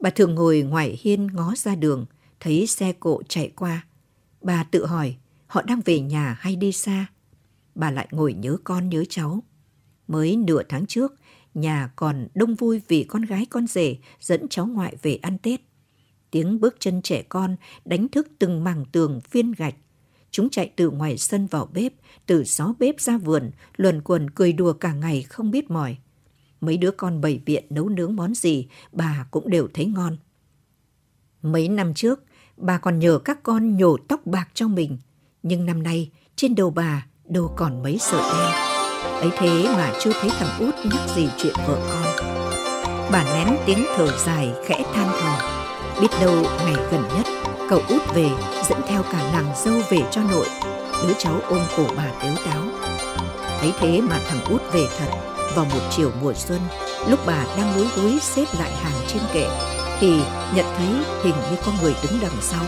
Bà 0.00 0.10
thường 0.10 0.34
ngồi 0.34 0.62
ngoài 0.62 0.98
hiên 1.02 1.26
ngó 1.26 1.54
ra 1.56 1.74
đường, 1.74 2.06
thấy 2.40 2.66
xe 2.66 2.92
cộ 2.92 3.22
chạy 3.28 3.52
qua. 3.56 3.86
Bà 4.40 4.64
tự 4.64 4.86
hỏi, 4.86 5.16
họ 5.46 5.62
đang 5.62 5.80
về 5.84 6.00
nhà 6.00 6.36
hay 6.40 6.56
đi 6.56 6.72
xa? 6.72 7.06
Bà 7.74 7.90
lại 7.90 8.08
ngồi 8.10 8.34
nhớ 8.34 8.56
con 8.64 8.88
nhớ 8.88 9.04
cháu. 9.08 9.42
Mới 10.08 10.36
nửa 10.36 10.62
tháng 10.68 10.86
trước, 10.86 11.14
nhà 11.54 11.90
còn 11.96 12.28
đông 12.34 12.54
vui 12.54 12.80
vì 12.88 13.04
con 13.04 13.22
gái 13.22 13.46
con 13.50 13.66
rể 13.66 13.96
dẫn 14.20 14.48
cháu 14.48 14.66
ngoại 14.66 14.96
về 15.02 15.18
ăn 15.22 15.38
Tết. 15.38 15.60
Tiếng 16.30 16.60
bước 16.60 16.76
chân 16.78 17.02
trẻ 17.02 17.22
con 17.22 17.56
đánh 17.84 18.08
thức 18.08 18.28
từng 18.38 18.64
mảng 18.64 18.84
tường 18.92 19.20
viên 19.30 19.52
gạch. 19.52 19.74
Chúng 20.30 20.50
chạy 20.50 20.72
từ 20.76 20.90
ngoài 20.90 21.18
sân 21.18 21.46
vào 21.46 21.68
bếp, 21.74 21.92
từ 22.26 22.44
xó 22.44 22.74
bếp 22.78 23.00
ra 23.00 23.18
vườn, 23.18 23.50
luồn 23.76 24.00
quẩn 24.00 24.30
cười 24.30 24.52
đùa 24.52 24.72
cả 24.72 24.94
ngày 24.94 25.22
không 25.22 25.50
biết 25.50 25.70
mỏi. 25.70 25.96
Mấy 26.60 26.76
đứa 26.76 26.90
con 26.90 27.20
bày 27.20 27.40
biện 27.46 27.64
nấu 27.70 27.88
nướng 27.88 28.16
món 28.16 28.34
gì, 28.34 28.68
bà 28.92 29.26
cũng 29.30 29.50
đều 29.50 29.68
thấy 29.74 29.86
ngon. 29.86 30.16
Mấy 31.42 31.68
năm 31.68 31.94
trước, 31.94 32.24
bà 32.56 32.78
còn 32.78 32.98
nhờ 32.98 33.18
các 33.24 33.42
con 33.42 33.76
nhổ 33.76 33.96
tóc 34.08 34.26
bạc 34.26 34.48
cho 34.54 34.68
mình. 34.68 34.98
Nhưng 35.42 35.66
năm 35.66 35.82
nay, 35.82 36.10
trên 36.36 36.54
đầu 36.54 36.70
bà 36.70 37.06
đâu 37.24 37.52
còn 37.56 37.82
mấy 37.82 37.98
sợi 38.00 38.22
đen. 38.22 38.52
Ấy 39.20 39.30
thế 39.38 39.64
mà 39.76 39.92
chưa 40.00 40.12
thấy 40.12 40.30
thằng 40.30 40.66
út 40.66 40.74
nhắc 40.84 41.08
gì 41.16 41.28
chuyện 41.38 41.54
vợ 41.66 41.78
con. 41.90 42.26
Bà 43.12 43.24
nén 43.24 43.56
tiếng 43.66 43.84
thở 43.96 44.18
dài 44.18 44.52
khẽ 44.66 44.82
than 44.94 45.08
thở. 45.20 45.60
Biết 46.00 46.08
đâu 46.20 46.34
ngày 46.42 46.76
gần 46.90 47.02
nhất, 47.02 47.26
cậu 47.68 47.80
út 47.88 48.14
về 48.14 48.30
dẫn 48.68 48.80
theo 48.86 49.02
cả 49.02 49.32
nàng 49.32 49.54
dâu 49.64 49.80
về 49.90 50.02
cho 50.10 50.22
nội. 50.30 50.46
Đứa 51.02 51.14
cháu 51.18 51.40
ôm 51.48 51.60
cổ 51.76 51.86
bà 51.96 52.12
tiếu 52.22 52.32
táo. 52.44 52.62
Ấy 53.60 53.72
thế 53.80 54.00
mà 54.00 54.20
thằng 54.28 54.44
út 54.44 54.62
về 54.72 54.86
thật 54.98 55.39
vào 55.54 55.64
một 55.64 55.80
chiều 55.96 56.10
mùa 56.22 56.34
xuân, 56.34 56.60
lúc 57.08 57.20
bà 57.26 57.44
đang 57.56 57.76
lúi 57.76 57.86
húi 57.86 58.18
xếp 58.20 58.44
lại 58.58 58.72
hàng 58.72 59.02
trên 59.08 59.22
kệ, 59.32 59.46
thì 60.00 60.20
nhận 60.54 60.66
thấy 60.76 60.88
hình 61.22 61.34
như 61.50 61.56
có 61.64 61.72
người 61.82 61.94
đứng 62.02 62.20
đằng 62.20 62.36
sau. 62.40 62.62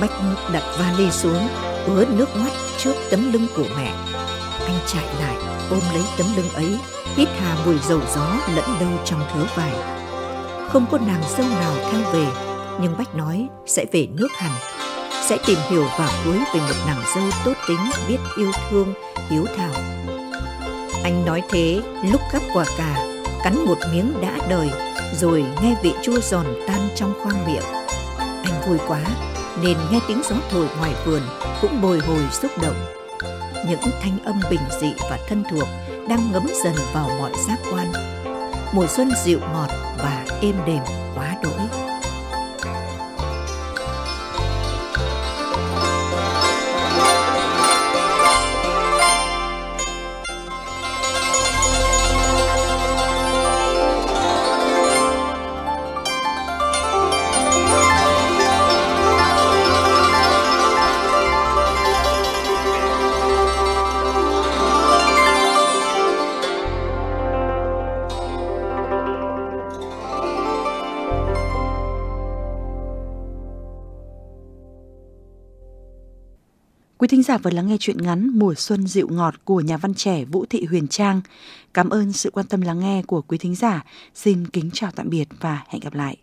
Bách 0.00 0.10
đặt 0.52 0.62
vali 0.78 1.10
xuống, 1.10 1.48
ứa 1.86 2.04
nước 2.04 2.36
mắt 2.36 2.50
trước 2.78 2.94
tấm 3.10 3.32
lưng 3.32 3.46
của 3.56 3.66
mẹ. 3.76 3.94
Anh 4.66 4.78
chạy 4.86 5.04
lại, 5.20 5.36
ôm 5.70 5.80
lấy 5.92 6.02
tấm 6.18 6.26
lưng 6.36 6.48
ấy, 6.54 6.78
hít 7.16 7.28
hà 7.40 7.56
mùi 7.66 7.78
dầu 7.88 8.00
gió 8.14 8.36
lẫn 8.54 8.64
đâu 8.80 8.90
trong 9.04 9.20
thớ 9.32 9.44
vải. 9.54 9.72
Không 10.68 10.86
có 10.90 10.98
nàng 10.98 11.22
dâu 11.36 11.46
nào 11.46 11.74
theo 11.90 12.00
về, 12.12 12.26
nhưng 12.80 12.98
Bách 12.98 13.14
nói 13.14 13.48
sẽ 13.66 13.84
về 13.92 14.06
nước 14.10 14.28
hẳn, 14.32 14.52
sẽ 15.28 15.38
tìm 15.46 15.58
hiểu 15.70 15.84
và 15.98 16.22
cưới 16.24 16.38
về 16.54 16.60
một 16.60 16.74
nàng 16.86 17.02
dâu 17.14 17.24
tốt 17.44 17.52
tính, 17.68 17.90
biết 18.08 18.18
yêu 18.36 18.52
thương, 18.70 18.94
hiếu 19.30 19.46
thảo. 19.56 19.93
Anh 21.04 21.24
nói 21.24 21.42
thế 21.48 21.80
lúc 22.12 22.20
gắp 22.32 22.42
quả 22.54 22.64
cà, 22.78 23.06
cắn 23.42 23.64
một 23.64 23.78
miếng 23.92 24.12
đã 24.22 24.38
đời, 24.48 24.70
rồi 25.12 25.44
nghe 25.62 25.74
vị 25.82 25.92
chua 26.02 26.20
giòn 26.20 26.46
tan 26.68 26.88
trong 26.94 27.14
khoang 27.22 27.46
miệng. 27.46 27.62
Anh 28.18 28.68
vui 28.68 28.78
quá, 28.88 29.00
nên 29.62 29.76
nghe 29.90 30.00
tiếng 30.08 30.22
gió 30.30 30.36
thổi 30.50 30.66
ngoài 30.78 30.92
vườn 31.04 31.22
cũng 31.60 31.82
bồi 31.82 31.98
hồi 31.98 32.22
xúc 32.32 32.50
động. 32.62 32.86
Những 33.68 33.80
thanh 34.00 34.18
âm 34.24 34.40
bình 34.50 34.60
dị 34.80 34.92
và 35.10 35.18
thân 35.28 35.44
thuộc 35.50 35.68
đang 36.08 36.32
ngấm 36.32 36.46
dần 36.64 36.74
vào 36.94 37.10
mọi 37.20 37.32
giác 37.48 37.58
quan. 37.72 37.92
Mùa 38.72 38.86
xuân 38.86 39.10
dịu 39.24 39.40
ngọt 39.40 39.68
và 39.98 40.24
êm 40.40 40.54
đềm 40.66 40.82
quá 41.14 41.36
đỗi. 41.42 41.73
Quý 77.04 77.08
thính 77.08 77.22
giả 77.22 77.38
vừa 77.38 77.50
lắng 77.50 77.68
nghe 77.68 77.76
chuyện 77.80 78.02
ngắn 78.02 78.30
Mùa 78.34 78.54
xuân 78.54 78.86
dịu 78.86 79.08
ngọt 79.10 79.34
của 79.44 79.60
nhà 79.60 79.76
văn 79.76 79.94
trẻ 79.94 80.24
Vũ 80.24 80.44
Thị 80.50 80.64
Huyền 80.64 80.88
Trang. 80.88 81.20
Cảm 81.74 81.90
ơn 81.90 82.12
sự 82.12 82.30
quan 82.30 82.46
tâm 82.46 82.60
lắng 82.60 82.80
nghe 82.80 83.02
của 83.02 83.22
quý 83.22 83.38
thính 83.38 83.54
giả. 83.54 83.84
Xin 84.14 84.46
kính 84.46 84.70
chào 84.72 84.90
tạm 84.96 85.10
biệt 85.10 85.28
và 85.40 85.64
hẹn 85.68 85.80
gặp 85.80 85.94
lại. 85.94 86.16